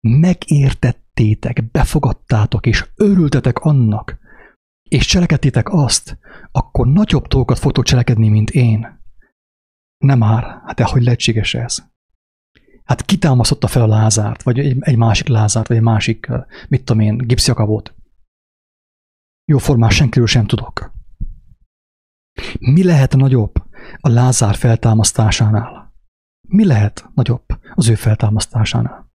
[0.00, 4.18] megértettétek befogadtátok, és örültetek annak,
[4.88, 6.18] és cselekedtétek azt,
[6.52, 9.02] akkor nagyobb dolgokat fogtok cselekedni, mint én.
[9.98, 11.90] Nem már, hát de hogy lehetséges ez?
[12.90, 16.30] Hát kitámasztotta fel a Lázárt, vagy egy, egy másik Lázárt, vagy egy másik,
[16.68, 17.94] mit tudom én, gipszjakabót.
[19.44, 20.92] Jó formás senkiről sem tudok.
[22.58, 23.52] Mi lehet nagyobb
[23.96, 25.94] a Lázár feltámasztásánál?
[26.48, 29.10] Mi lehet nagyobb az ő feltámasztásánál?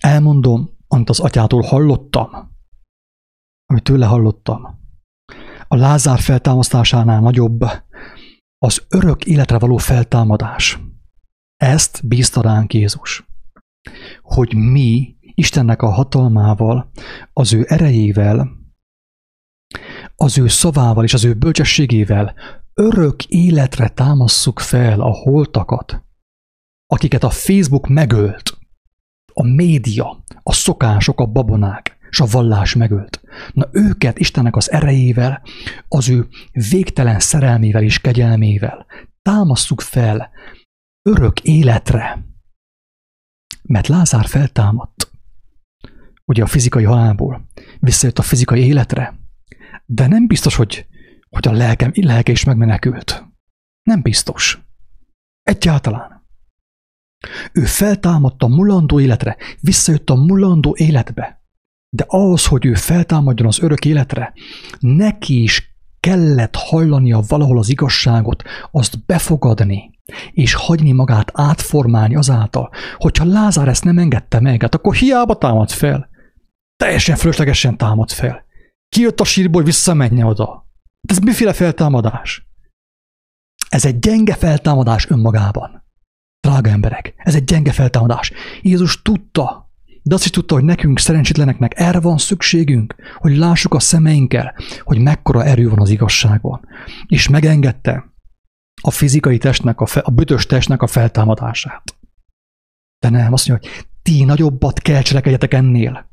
[0.00, 2.30] Elmondom, amit az atyától hallottam,
[3.66, 4.80] amit tőle hallottam.
[5.68, 7.60] A Lázár feltámasztásánál nagyobb
[8.58, 10.90] az örök életre való feltámadás.
[11.62, 13.26] Ezt bízta ránk Jézus.
[14.22, 16.90] Hogy mi Istennek a hatalmával,
[17.32, 18.48] az ő erejével,
[20.16, 22.34] az ő szavával és az ő bölcsességével
[22.74, 26.04] örök életre támasszuk fel a holtakat,
[26.86, 28.58] akiket a Facebook megölt,
[29.32, 33.20] a média, a szokások, a babonák és a vallás megölt.
[33.52, 35.42] Na őket Istennek az erejével,
[35.88, 36.28] az ő
[36.70, 38.86] végtelen szerelmével és kegyelmével
[39.22, 40.30] támasszuk fel
[41.02, 42.24] örök életre.
[43.62, 45.10] Mert Lázár feltámadt,
[46.24, 47.48] ugye a fizikai halálból,
[47.80, 49.14] visszajött a fizikai életre,
[49.86, 50.86] de nem biztos, hogy,
[51.28, 53.24] hogy a lelkem, lelke is megmenekült.
[53.82, 54.62] Nem biztos.
[55.42, 56.26] Egyáltalán.
[57.52, 61.44] Ő feltámadt a mulandó életre, visszajött a mulandó életbe.
[61.88, 64.32] De ahhoz, hogy ő feltámadjon az örök életre,
[64.80, 65.71] neki is
[66.06, 69.90] kellett hallania valahol az igazságot, azt befogadni,
[70.32, 75.70] és hagyni magát átformálni azáltal, hogyha Lázár ezt nem engedte meg, hát akkor hiába támad
[75.70, 76.08] fel.
[76.76, 78.44] Teljesen fölöslegesen támad fel.
[78.88, 80.66] Kijött a sírból, hogy visszamenje oda.
[81.00, 82.46] De ez miféle feltámadás?
[83.68, 85.84] Ez egy gyenge feltámadás önmagában.
[86.40, 88.32] Drága emberek, ez egy gyenge feltámadás.
[88.62, 89.61] Jézus tudta,
[90.02, 94.98] de azt is tudta, hogy nekünk, szerencsétleneknek erre van szükségünk, hogy lássuk a szemeinkkel, hogy
[94.98, 96.60] mekkora erő van az igazságban.
[97.06, 98.12] És megengedte
[98.82, 101.96] a fizikai testnek, a, fe, a büdös testnek a feltámadását.
[102.98, 106.10] De nem, azt mondja, hogy ti nagyobbat kell cselekedjetek ennél.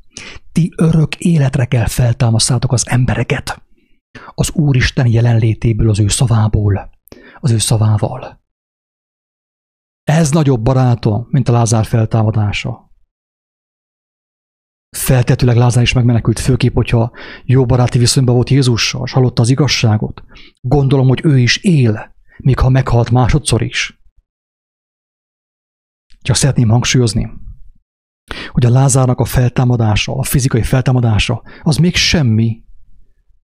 [0.52, 3.62] Ti örök életre kell feltámasztátok az embereket.
[4.34, 6.90] Az Úristen jelenlétéből, az ő szavából,
[7.40, 8.40] az ő szavával.
[10.04, 12.89] Ez nagyobb barátom, mint a Lázár feltámadása.
[14.96, 17.12] Feltetőleg Lázár is megmenekült, főképp, hogyha
[17.44, 20.22] jó baráti viszonyban volt Jézussal, és hallotta az igazságot.
[20.60, 24.00] Gondolom, hogy ő is él, még ha meghalt másodszor is.
[26.22, 27.30] Csak szeretném hangsúlyozni,
[28.48, 32.64] hogy a Lázárnak a feltámadása, a fizikai feltámadása, az még semmi.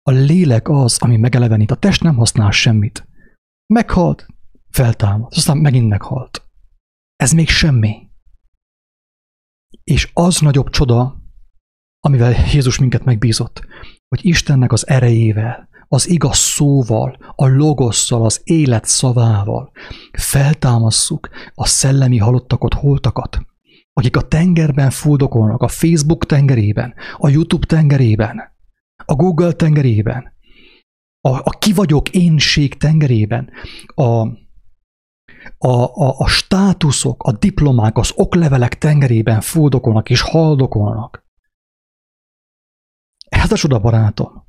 [0.02, 1.70] A lélek az, ami megelevenít.
[1.70, 3.08] A test nem használ semmit.
[3.66, 4.26] Meghalt,
[4.70, 6.48] feltámad, aztán megint meghalt.
[7.16, 8.08] Ez még semmi.
[9.84, 11.17] És az nagyobb csoda,
[12.00, 13.62] amivel Jézus minket megbízott,
[14.08, 19.70] hogy Istennek az erejével, az igaz szóval, a logosszal, az élet szavával
[20.12, 23.40] feltámasszuk a szellemi halottakat, holtakat,
[23.92, 28.56] akik a tengerben fuldokolnak, a Facebook tengerében, a YouTube tengerében,
[29.04, 30.32] a Google tengerében,
[31.20, 33.50] a, a kivagyok énség tengerében,
[33.94, 34.02] a,
[35.58, 41.26] a, a, a státuszok, a diplomák, az oklevelek tengerében fuldokolnak és haldokolnak.
[43.42, 44.46] Ez a csoda, barátom.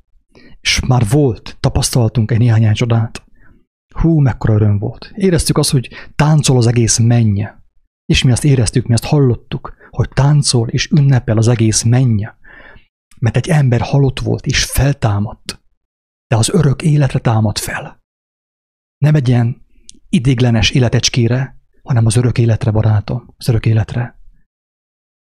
[0.60, 3.24] És már volt, tapasztaltunk egy néhány csodát.
[3.94, 5.12] Hú, mekkora öröm volt.
[5.14, 7.42] Éreztük azt, hogy táncol az egész menny.
[8.04, 12.24] És mi azt éreztük, mi azt hallottuk, hogy táncol és ünnepel az egész menny.
[13.18, 15.62] Mert egy ember halott volt és feltámadt.
[16.26, 17.98] De az örök életre támad fel.
[18.98, 19.66] Nem egy ilyen
[20.08, 24.20] idéglenes életecskére, hanem az örök életre, barátom, az örök életre.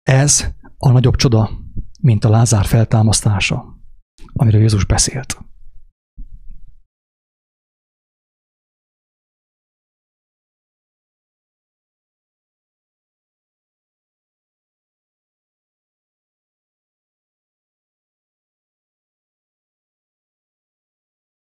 [0.03, 0.47] Ez
[0.77, 1.66] a nagyobb csoda,
[1.97, 3.79] mint a Lázár feltámasztása,
[4.33, 5.45] amiről Jézus beszélt.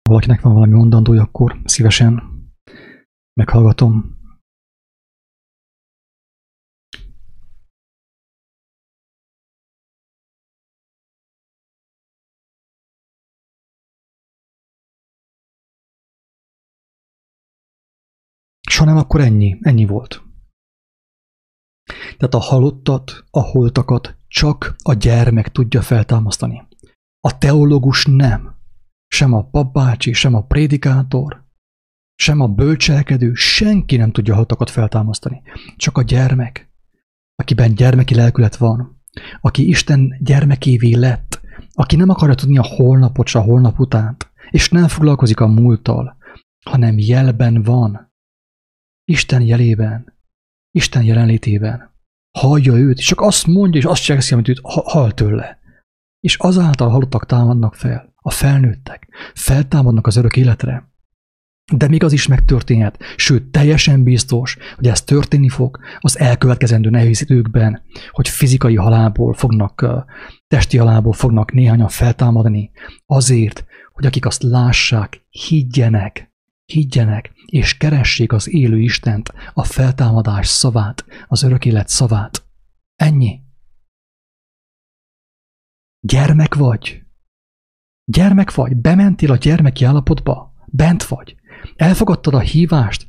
[0.07, 2.35] valakinek van valami mondandója, akkor szívesen
[3.33, 4.16] Meghallgatom.
[18.87, 20.23] És ha nem, akkor ennyi, ennyi volt.
[22.17, 26.67] Tehát a halottat, a holtakat csak a gyermek tudja feltámasztani.
[27.19, 28.55] A teológus nem.
[29.07, 31.45] Sem a papbácsi, sem a prédikátor,
[32.15, 35.41] sem a bölcselkedő, senki nem tudja hatokat feltámasztani.
[35.77, 36.71] Csak a gyermek.
[37.35, 39.01] akiben gyermeki lelkület van,
[39.41, 41.41] aki Isten gyermekévé lett,
[41.73, 46.17] aki nem akarja tudni a holnapot, a holnap utánt, és nem foglalkozik a múlttal,
[46.65, 48.06] hanem jelben van.
[49.09, 50.13] Isten jelében,
[50.71, 51.95] Isten jelenlétében.
[52.37, 55.59] Hallja őt, és csak azt mondja, és azt cselekszi, amit őt hall tőle.
[56.19, 60.91] És azáltal halottak támadnak fel, a felnőttek, feltámadnak az örök életre.
[61.73, 67.21] De még az is megtörténhet, sőt, teljesen biztos, hogy ez történni fog az elkövetkezendő nehéz
[67.21, 67.81] időkben,
[68.11, 70.05] hogy fizikai halálból fognak,
[70.47, 72.71] testi halálból fognak néhányan feltámadni,
[73.05, 76.26] azért, hogy akik azt lássák, higgyenek,
[76.67, 82.45] higgyenek, és keressék az élő Istent, a feltámadás szavát, az örök élet szavát.
[82.95, 83.41] Ennyi.
[85.99, 87.03] Gyermek vagy.
[88.05, 88.75] Gyermek vagy.
[88.75, 90.53] Bementél a gyermeki állapotba.
[90.65, 91.35] Bent vagy.
[91.75, 93.05] Elfogadtad a hívást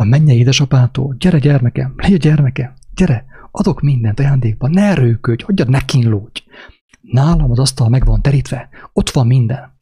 [0.00, 1.14] a mennyei édesapától.
[1.18, 6.42] Gyere, gyermekem, légy gyermekem, gyere, adok mindent ajándékba, ne erőködj, hagyjad, ne kínlódj.
[7.00, 9.77] Nálam az asztal meg van terítve, ott van minden.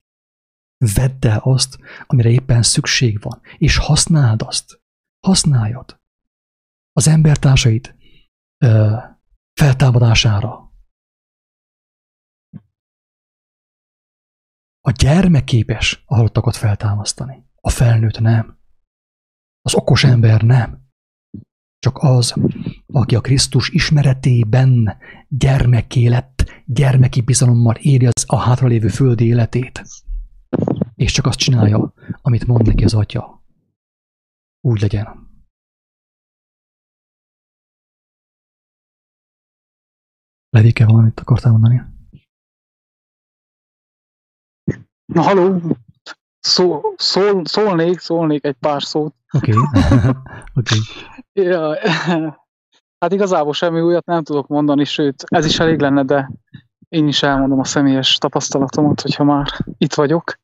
[0.95, 4.81] Vedd el azt, amire éppen szükség van, és használd azt.
[5.27, 6.01] Használjad.
[6.93, 7.97] Az embertársait
[8.65, 8.97] ö,
[9.61, 10.73] feltámadására.
[14.81, 17.45] A gyermek képes a halottakat feltámasztani.
[17.61, 18.59] A felnőtt nem.
[19.61, 20.85] Az okos ember nem.
[21.79, 22.35] Csak az,
[22.87, 24.99] aki a Krisztus ismeretében
[25.29, 29.83] gyermeké lett, gyermeki bizalommal éri az a hátralévő földi életét.
[30.97, 31.93] És csak azt csinálja,
[32.23, 33.45] amit mond neki az atya.
[34.61, 35.25] Úgy legyen.
[40.49, 41.83] Levike, valamit akartál mondani?
[45.05, 45.61] Na, haló!
[46.47, 49.15] szó, szól, szólnék, szólnék egy pár szót.
[49.33, 49.53] Oké.
[50.59, 50.79] Okay.
[50.79, 50.79] okay.
[51.33, 51.79] ja,
[52.99, 56.31] hát igazából semmi újat nem tudok mondani, sőt, ez is elég lenne, de
[56.89, 59.47] én is elmondom a személyes tapasztalatomat, hogyha már
[59.79, 60.39] itt vagyok.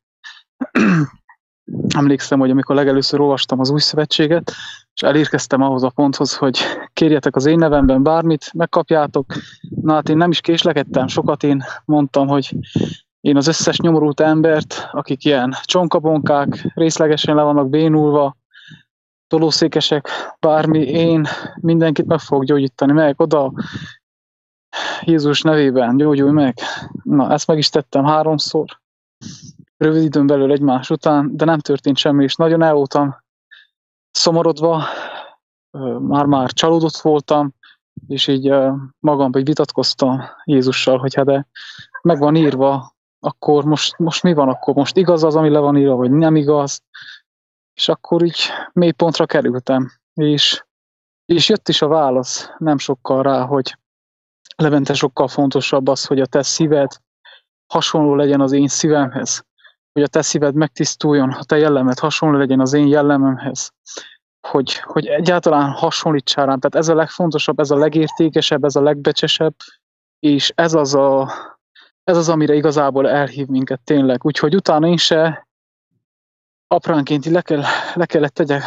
[1.97, 4.51] Emlékszem, hogy amikor legelőször olvastam az új szövetséget,
[4.93, 6.59] és elérkeztem ahhoz a ponthoz, hogy
[6.93, 9.33] kérjetek az én nevemben bármit, megkapjátok.
[9.81, 12.55] Na hát én nem is késlekedtem, sokat én mondtam, hogy
[13.21, 18.35] én az összes nyomorult embert, akik ilyen csonkabonkák, részlegesen le vannak bénulva,
[19.27, 20.07] tolószékesek,
[20.39, 23.53] bármi, én mindenkit meg fogok gyógyítani, meg oda,
[25.01, 26.57] Jézus nevében gyógyulj meg.
[27.03, 28.81] Na, ezt meg is tettem háromszor,
[29.83, 33.15] rövid időn belül egymás után, de nem történt semmi, és nagyon el voltam
[34.11, 34.83] szomorodva,
[35.99, 37.53] már-már csalódott voltam,
[38.07, 38.53] és így
[38.99, 41.47] magamban vitatkoztam Jézussal, hogy hát de
[42.01, 44.73] meg van írva akkor most, most mi van, akkor?
[44.75, 46.83] Most igaz az, ami le van írva, vagy nem igaz,
[47.73, 48.39] és akkor így
[48.73, 50.63] mély pontra kerültem, és,
[51.25, 53.77] és jött is a válasz nem sokkal rá, hogy
[54.55, 56.91] Levente sokkal fontosabb az, hogy a te szíved
[57.73, 59.45] hasonló legyen az én szívemhez,
[59.93, 63.73] hogy a te szíved megtisztuljon, a te jellemed hasonló legyen az én jellememhez,
[64.47, 66.59] hogy, hogy egyáltalán hasonlítsál rám.
[66.59, 69.55] Tehát ez a legfontosabb, ez a legértékesebb, ez a legbecsesebb,
[70.19, 71.31] és ez az a,
[72.03, 74.25] ez az, amire igazából elhív minket tényleg.
[74.25, 75.47] Úgyhogy utána én se
[76.67, 77.61] apránként le, kell,
[77.93, 78.63] le kellett tegyek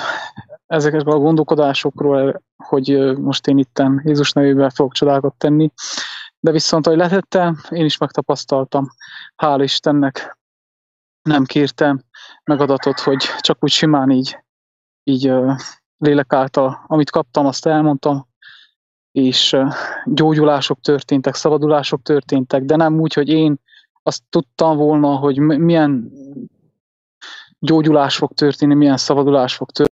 [0.66, 5.70] ezekről a gondolkodásokról, hogy most én itten Jézus nevében fogok csodákat tenni.
[6.40, 8.88] De viszont, ahogy letettem, én is megtapasztaltam.
[9.42, 10.36] Hál' Istennek
[11.26, 12.02] nem kértem
[12.44, 14.38] megadatot, hogy csak úgy simán így,
[15.04, 15.32] így
[15.98, 18.28] lélek által, amit kaptam, azt elmondtam,
[19.12, 19.56] és
[20.04, 23.56] gyógyulások történtek, szabadulások történtek, de nem úgy, hogy én
[24.02, 26.12] azt tudtam volna, hogy milyen
[27.58, 29.95] gyógyulás fog történni, milyen szabadulás fog történni.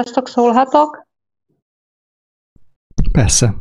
[0.00, 1.06] Sziasztok, szólhatok?
[3.12, 3.54] Persze.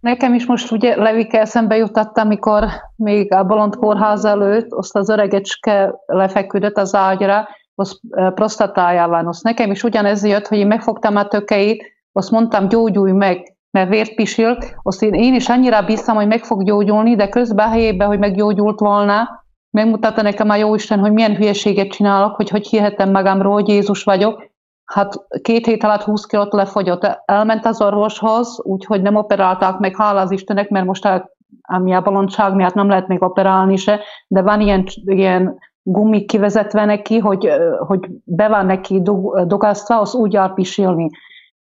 [0.00, 2.64] Nekem is most ugye Levike eszembe jutott, amikor
[2.96, 8.00] még a Bolond kórház előtt, azt az öregecske lefeküdött az ágyra, az
[8.34, 9.26] prostatájával.
[9.26, 13.88] Azt nekem is ugyanez jött, hogy én megfogtam a tökeit, azt mondtam, gyógyulj meg, mert
[13.88, 18.08] vért pisilt, azt én, én is annyira bíztam, hogy meg fog gyógyulni, de közben helyében,
[18.08, 23.52] hogy meggyógyult volna, megmutatta nekem a Jóisten, hogy milyen hülyeséget csinálok, hogy hogy hihetem magamról,
[23.52, 24.50] hogy Jézus vagyok.
[24.84, 27.22] Hát két hét alatt 20 kilót lefogyott.
[27.24, 31.30] Elment az orvoshoz, úgyhogy nem operálták meg, hála az Istennek, mert most
[31.62, 36.84] ami a balondság miatt nem lehet még operálni se, de van ilyen, ilyen gumi kivezetve
[36.84, 39.02] neki, hogy, hogy be van neki
[39.46, 41.10] dugasztva, az úgy pisilni.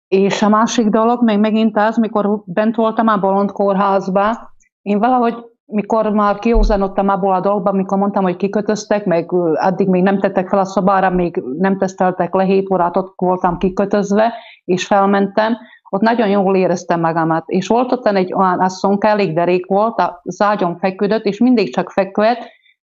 [0.09, 5.37] És a másik dolog, még megint az, mikor bent voltam a bolond kórházba, én valahogy
[5.67, 10.49] mikor már kiózanodtam abból a dolgba, mikor mondtam, hogy kikötöztek, meg addig még nem tettek
[10.49, 14.33] fel a szobára, még nem teszteltek le, hét órát ott voltam kikötözve,
[14.65, 15.57] és felmentem,
[15.89, 17.49] ott nagyon jól éreztem magamat.
[17.49, 21.91] És volt ott egy olyan asszonka, elég derék volt, a zágyon feküdött, és mindig csak
[21.91, 22.49] feküdt,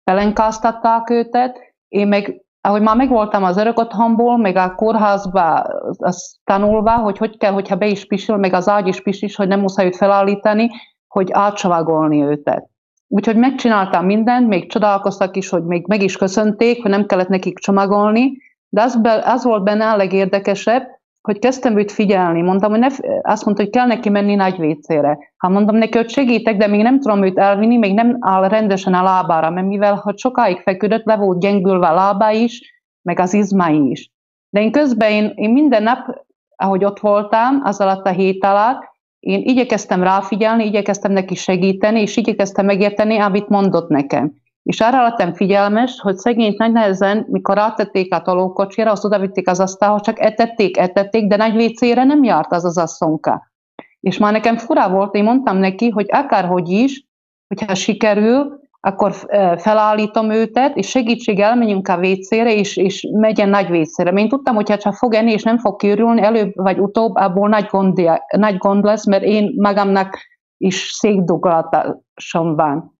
[0.03, 1.57] pelenkáztatták őtet,
[1.87, 5.65] én meg ahogy már megvoltam az örök otthonból, meg a kórházba
[5.97, 9.47] azt tanulva, hogy hogy kell, hogyha be is pisil, meg az ágy is pisil, hogy
[9.47, 10.69] nem muszáj őt felállítani,
[11.11, 12.69] hogy átcsavagolni őtet.
[13.07, 17.59] Úgyhogy megcsináltam mindent, még csodálkoztak is, hogy még meg is köszönték, hogy nem kellett nekik
[17.59, 18.37] csomagolni,
[18.69, 20.87] de az, be, az volt benne a legérdekesebb,
[21.21, 22.41] hogy kezdtem őt figyelni.
[22.41, 22.87] Mondtam, hogy ne,
[23.21, 25.17] azt mondta, hogy kell neki menni nagy vécére.
[25.37, 28.93] Ha mondom neki, hogy segítek, de még nem tudom őt elvinni, még nem áll rendesen
[28.93, 32.61] a lábára, mert mivel ha sokáig feküdött, le volt gyengülve a lábá is,
[33.01, 34.11] meg az izmai is.
[34.49, 38.90] De én közben én, én minden nap, ahogy ott voltam, az alatt a hét alatt,
[39.21, 44.33] én igyekeztem ráfigyelni, igyekeztem neki segíteni, és igyekeztem megérteni, amit mondott nekem.
[44.63, 49.59] És arra lettem figyelmes, hogy szegényt nagy nehezen, mikor átették a tolókocsira, azt odavitték az
[49.59, 53.51] asztalhoz, csak etették, etették, de nagy vécére nem járt az az asszonka.
[53.99, 57.05] És már nekem fura volt, én mondtam neki, hogy akárhogy is,
[57.47, 59.13] hogyha sikerül, akkor
[59.57, 64.11] felállítom őtet, és segítség elmenjünk a vécére, és, és megyen nagy vécére.
[64.11, 67.65] Én tudtam, hogy ha fog enni, és nem fog kiürülni, előbb vagy utóbb, abból nagy
[67.65, 70.17] gond, nagy gond lesz, mert én magamnak
[70.57, 72.99] is székduglatásom van.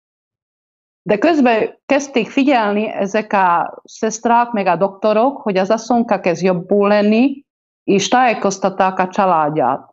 [1.03, 6.87] De közben kezdték figyelni ezek a szesztrák, meg a doktorok, hogy az asszonka kezd jobbul
[6.87, 7.45] lenni,
[7.83, 9.90] és tájékoztatták a családját.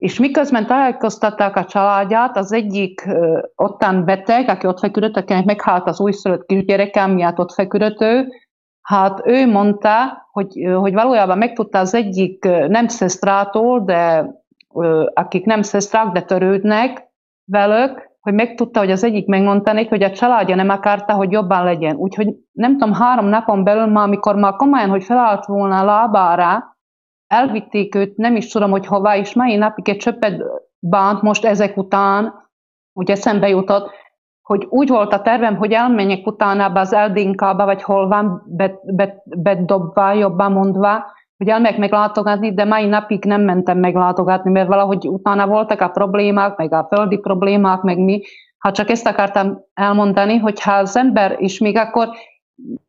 [0.00, 5.86] És miközben tájékoztatták a családját, az egyik ö, ottan beteg, aki ott feküdött, akinek meghalt
[5.86, 8.28] az újszülött kisgyereke, miatt ott feküdött ő,
[8.82, 14.30] hát ő mondta, hogy, hogy valójában megtudta az egyik nem szesztrától, de
[15.14, 17.08] akik nem szesztrák, de törődnek
[17.44, 21.64] velük, hogy megtudta, hogy az egyik megmondta neki, hogy a családja nem akarta, hogy jobban
[21.64, 21.96] legyen.
[21.96, 26.69] Úgyhogy nem tudom, három napon belül már, amikor már komolyan, hogy felállt volna a lábára,
[27.30, 30.42] elvitték őt, nem is tudom, hogy hova, és mai napig egy csöppet
[30.78, 32.34] bánt most ezek után,
[32.92, 33.90] ugye eszembe jutott,
[34.42, 38.42] hogy úgy volt a tervem, hogy elmenjek utána az Eldinkába, vagy hol van
[39.24, 41.04] bedobva, be, jobban mondva,
[41.36, 46.56] hogy elmegyek meglátogatni, de mai napig nem mentem meglátogatni, mert valahogy utána voltak a problémák,
[46.56, 48.22] meg a földi problémák, meg mi.
[48.58, 52.08] Ha csak ezt akartam elmondani, hogy ha az ember, és még akkor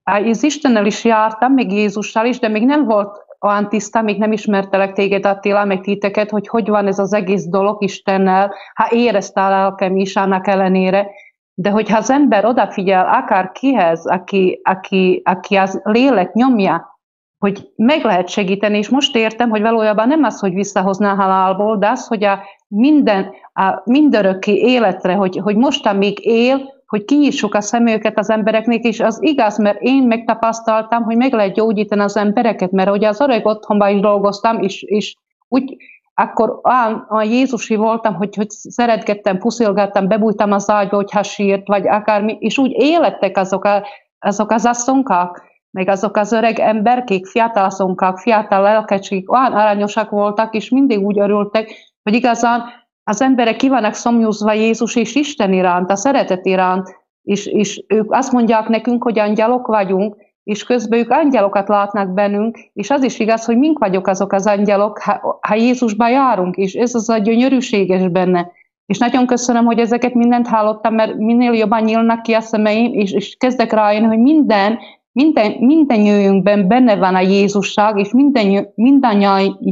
[0.04, 4.32] az Istennel is jártam, meg Jézussal is, de még nem volt olyan tiszta, még nem
[4.32, 9.42] ismertelek téged Attila, meg titeket, hogy hogy van ez az egész dolog Istennel, ha érezte
[9.42, 11.10] a lelkem is annak ellenére,
[11.54, 17.00] de hogyha az ember odafigyel akár kihez, aki, aki, aki az lélek nyomja,
[17.38, 21.90] hogy meg lehet segíteni, és most értem, hogy valójában nem az, hogy visszahozná halálból, de
[21.90, 27.62] az, hogy a minden, a mindörökké életre, hogy, hogy mostan még él, hogy kinyissuk a
[27.62, 32.72] szemüket az embereknek, és az igaz, mert én megtapasztaltam, hogy meg lehet gyógyítani az embereket,
[32.72, 35.16] mert ugye az öreg otthonban is dolgoztam, és, és
[35.48, 35.76] úgy
[36.14, 41.88] akkor a, a Jézusi voltam, hogy, hogy szeretgettem, puszilgattam, bebújtam az ágyba, hogyha sírt, vagy
[41.88, 43.88] akármi, és úgy élettek azok, a,
[44.20, 50.56] azok az asszonkák, meg azok az öreg emberkék, fiatal asszonkák, fiatal lelkecsik, olyan aranyosak voltak,
[50.56, 51.72] és mindig úgy örültek,
[52.04, 52.64] hogy igazán
[53.12, 58.14] az emberek ki vannak szomjúzva Jézus és Isten iránt, a szeretet iránt, és, és ők
[58.14, 63.20] azt mondják nekünk, hogy angyalok vagyunk, és közben ők angyalokat látnak bennünk, és az is
[63.20, 67.18] igaz, hogy mink vagyok azok az angyalok, ha, ha Jézusba járunk, és ez az a
[67.18, 68.52] gyönyörűséges benne.
[68.86, 73.12] És nagyon köszönöm, hogy ezeket mindent hallottam, mert minél jobban nyílnak ki a szemeim, és,
[73.12, 74.80] és kezdek rájönni, hogy minden,
[75.12, 79.72] minden, mindennyiünkben benne van a Jézusság, és minden, mindannyiunk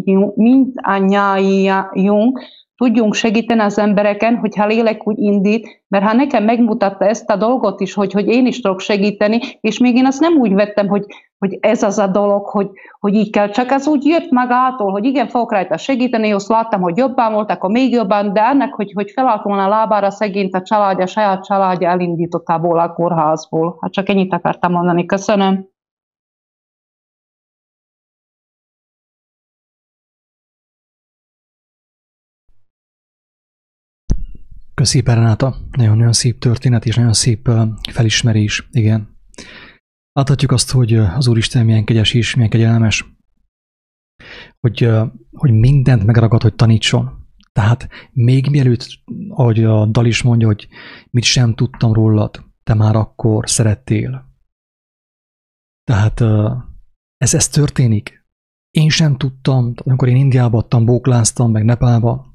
[2.79, 7.79] tudjunk segíteni az embereken, hogyha lélek úgy indít, mert ha nekem megmutatta ezt a dolgot
[7.81, 11.05] is, hogy, hogy én is tudok segíteni, és még én azt nem úgy vettem, hogy,
[11.39, 12.69] hogy ez az a dolog, hogy,
[12.99, 13.49] hogy így kell.
[13.49, 17.51] Csak ez úgy jött magától, hogy igen, fogok rajta segíteni, azt láttam, hogy jobban volt,
[17.51, 21.89] akkor még jobban, de ennek, hogy, hogy felállt a lábára szegényt a családja, saját családja
[21.89, 23.77] elindítottából a kórházból.
[23.81, 25.05] Hát csak ennyit akartam mondani.
[25.05, 25.67] Köszönöm.
[34.79, 35.55] Köszi, Renáta.
[35.71, 37.49] Nagyon-nagyon szép történet, és nagyon szép
[37.91, 38.67] felismerés.
[38.71, 39.17] Igen.
[40.11, 43.05] Láthatjuk azt, hogy az Úristen milyen kegyes és milyen kegyelmes,
[44.59, 44.89] hogy,
[45.31, 47.27] hogy mindent megragad, hogy tanítson.
[47.51, 48.87] Tehát még mielőtt,
[49.29, 50.67] ahogy a dal is mondja, hogy
[51.09, 54.33] mit sem tudtam rólad, te már akkor szerettél.
[55.83, 56.21] Tehát
[57.17, 58.25] ez, ez történik.
[58.71, 62.28] Én sem tudtam, amikor én Indiába adtam, bókláztam, meg Nepálba,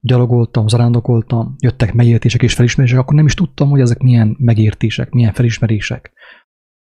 [0.00, 5.32] gyalogoltam, zarándokoltam, jöttek megértések és felismerések, akkor nem is tudtam, hogy ezek milyen megértések, milyen
[5.32, 6.12] felismerések.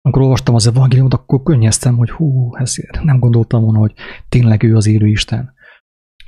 [0.01, 3.95] Amikor olvastam az evangéliumot, akkor könnyeztem, hogy hú, ez nem gondoltam volna, hogy
[4.29, 5.55] tényleg ő az élő Isten,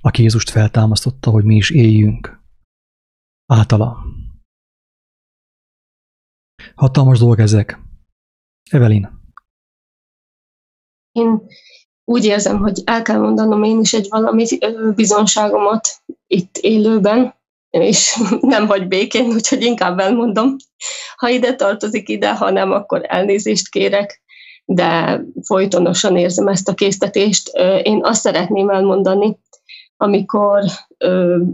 [0.00, 2.42] aki Jézust feltámasztotta, hogy mi is éljünk
[3.46, 4.04] általa.
[6.74, 7.78] Hatalmas dolgok ezek.
[8.70, 9.20] Evelyn.
[11.12, 11.40] Én
[12.08, 14.46] úgy érzem, hogy el kell mondanom én is egy valami
[14.94, 15.88] bizonságomat
[16.26, 17.34] itt élőben,
[17.70, 20.56] és nem vagy békén, úgyhogy inkább elmondom.
[21.16, 24.22] Ha ide tartozik ide, ha nem, akkor elnézést kérek,
[24.64, 27.50] de folytonosan érzem ezt a késztetést.
[27.82, 29.38] Én azt szeretném elmondani,
[29.96, 30.64] amikor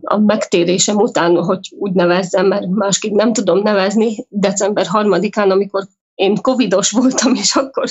[0.03, 6.37] a megtérésem után, hogy úgy nevezzem, mert másképp nem tudom nevezni, december 3-án, amikor én
[6.41, 7.91] covidos voltam, és akkor,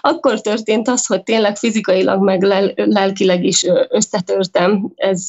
[0.00, 4.92] akkor történt az, hogy tényleg fizikailag, meg lel, lelkileg is összetörtem.
[4.94, 5.26] Ez,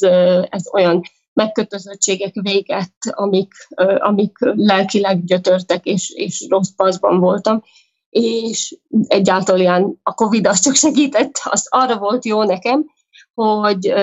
[0.49, 1.01] ez olyan
[1.33, 3.53] megkötözöttségek véget, amik,
[3.97, 7.63] amik lelkileg gyötörtek, és, és rossz paszban voltam.
[8.09, 8.77] És
[9.07, 12.85] egyáltalán a Covid az csak segített, az arra volt jó nekem,
[13.33, 13.93] hogy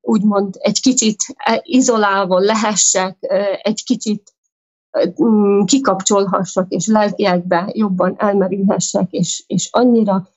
[0.00, 1.16] úgymond egy kicsit
[1.62, 3.16] izolálva lehessek,
[3.62, 4.35] egy kicsit
[5.64, 10.28] kikapcsolhassak, és lelkiekbe jobban elmerülhessek, és, és annyira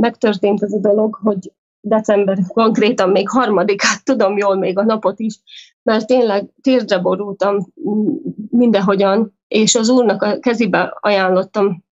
[0.00, 5.40] megtörtént ez a dolog, hogy december konkrétan még harmadikát tudom jól még a napot is,
[5.82, 8.14] mert tényleg térdre borultam mm,
[8.50, 11.84] mindenhogyan, és az úrnak a kezébe ajánlottam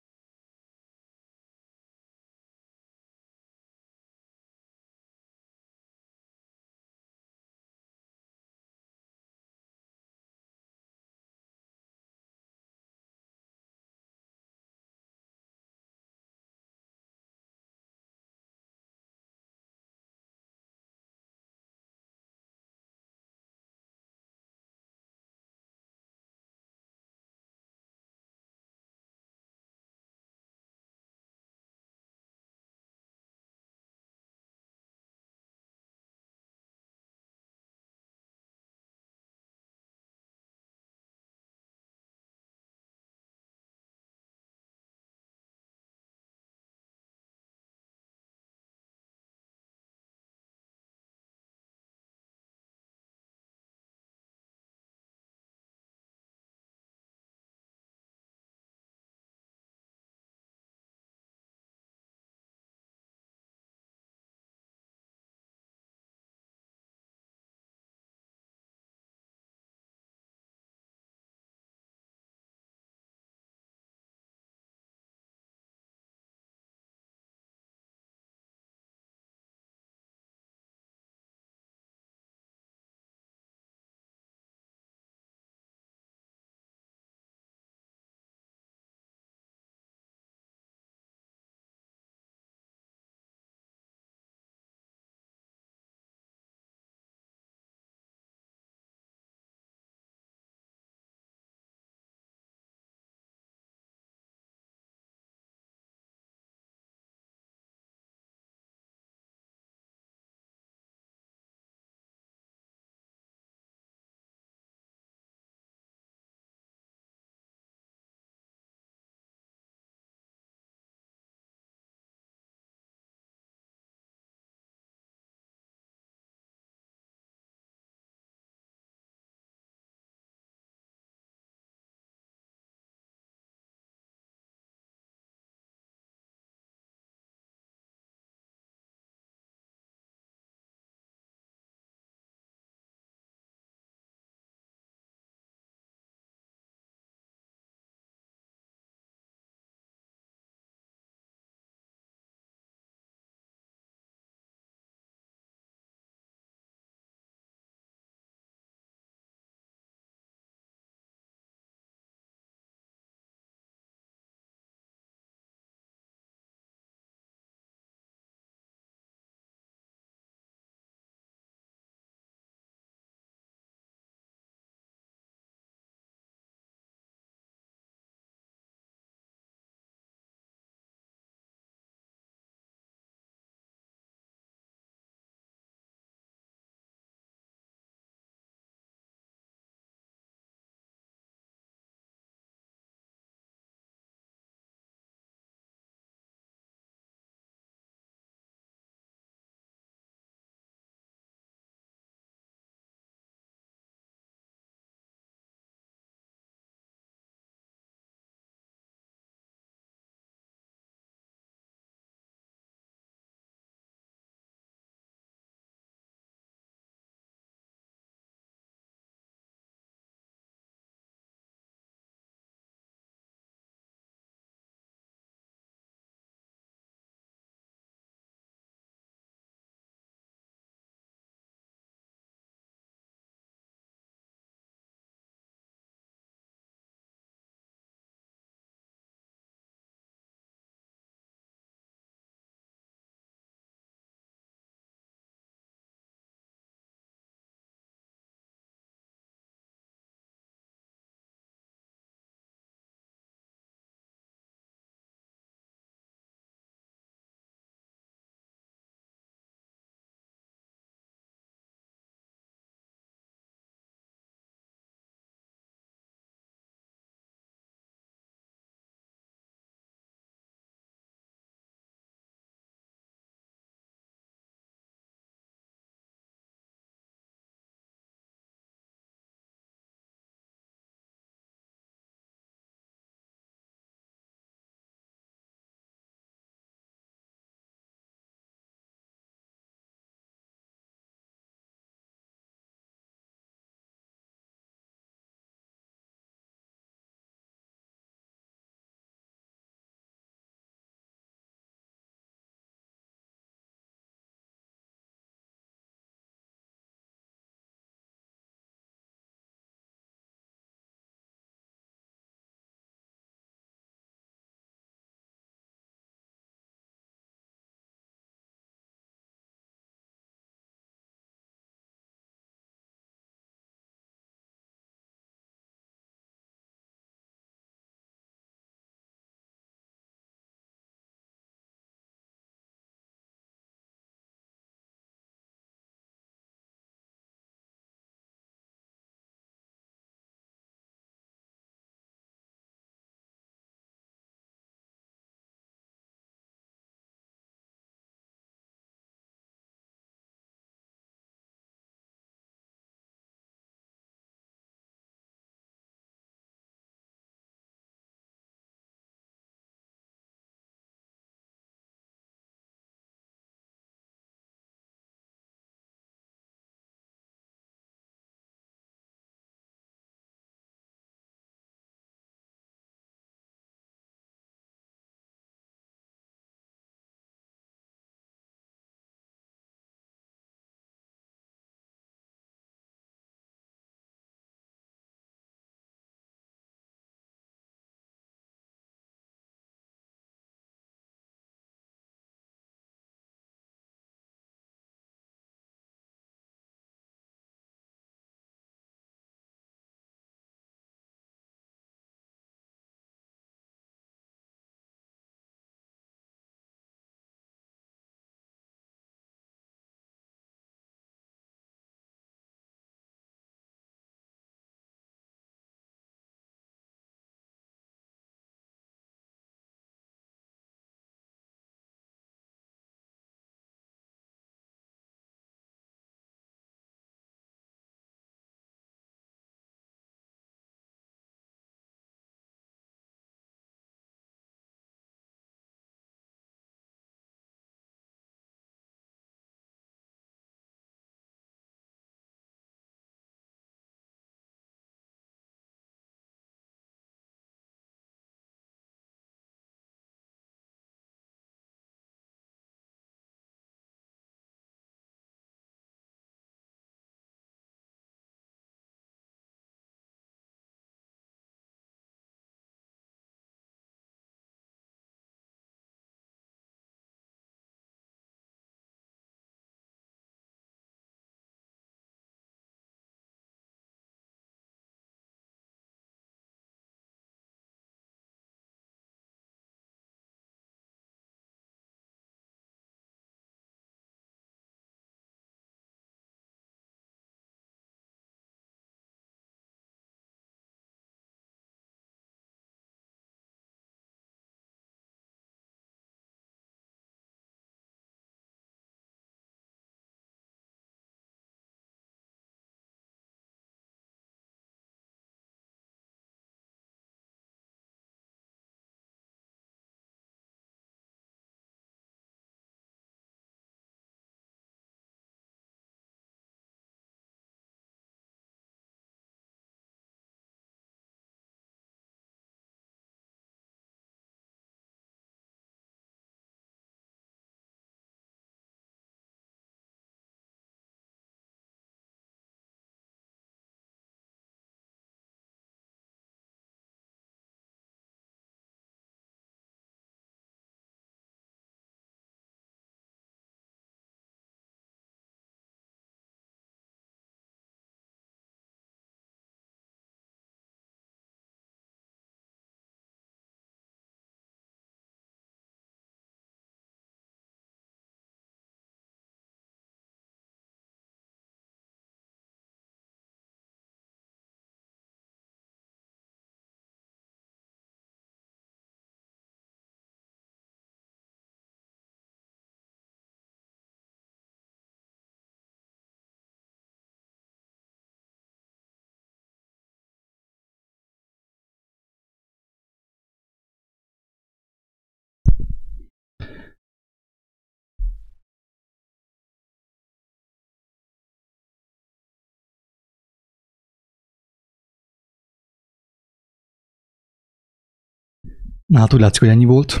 [598.90, 600.00] Na hát úgy látszik, hogy ennyi volt.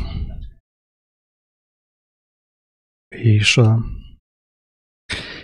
[3.08, 3.78] És uh,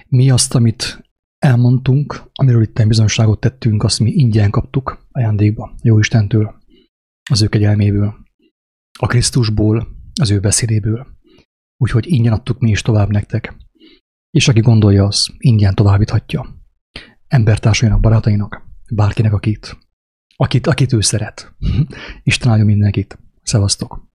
[0.09, 6.61] mi azt, amit elmondtunk, amiről itt bizonyosságot tettünk, azt mi ingyen kaptuk ajándékba, jó Istentől,
[7.31, 8.15] az ő kegyelméből,
[8.99, 9.89] a Krisztusból,
[10.21, 11.07] az ő beszédéből.
[11.77, 13.57] Úgyhogy ingyen adtuk mi is tovább nektek.
[14.31, 16.47] És aki gondolja, az ingyen továbbíthatja.
[17.29, 19.79] Embertársainak, barátainak, bárkinek, akit,
[20.37, 21.55] akit, akit ő szeret.
[22.23, 23.25] Isten áldja mindenkit.
[23.47, 24.07] за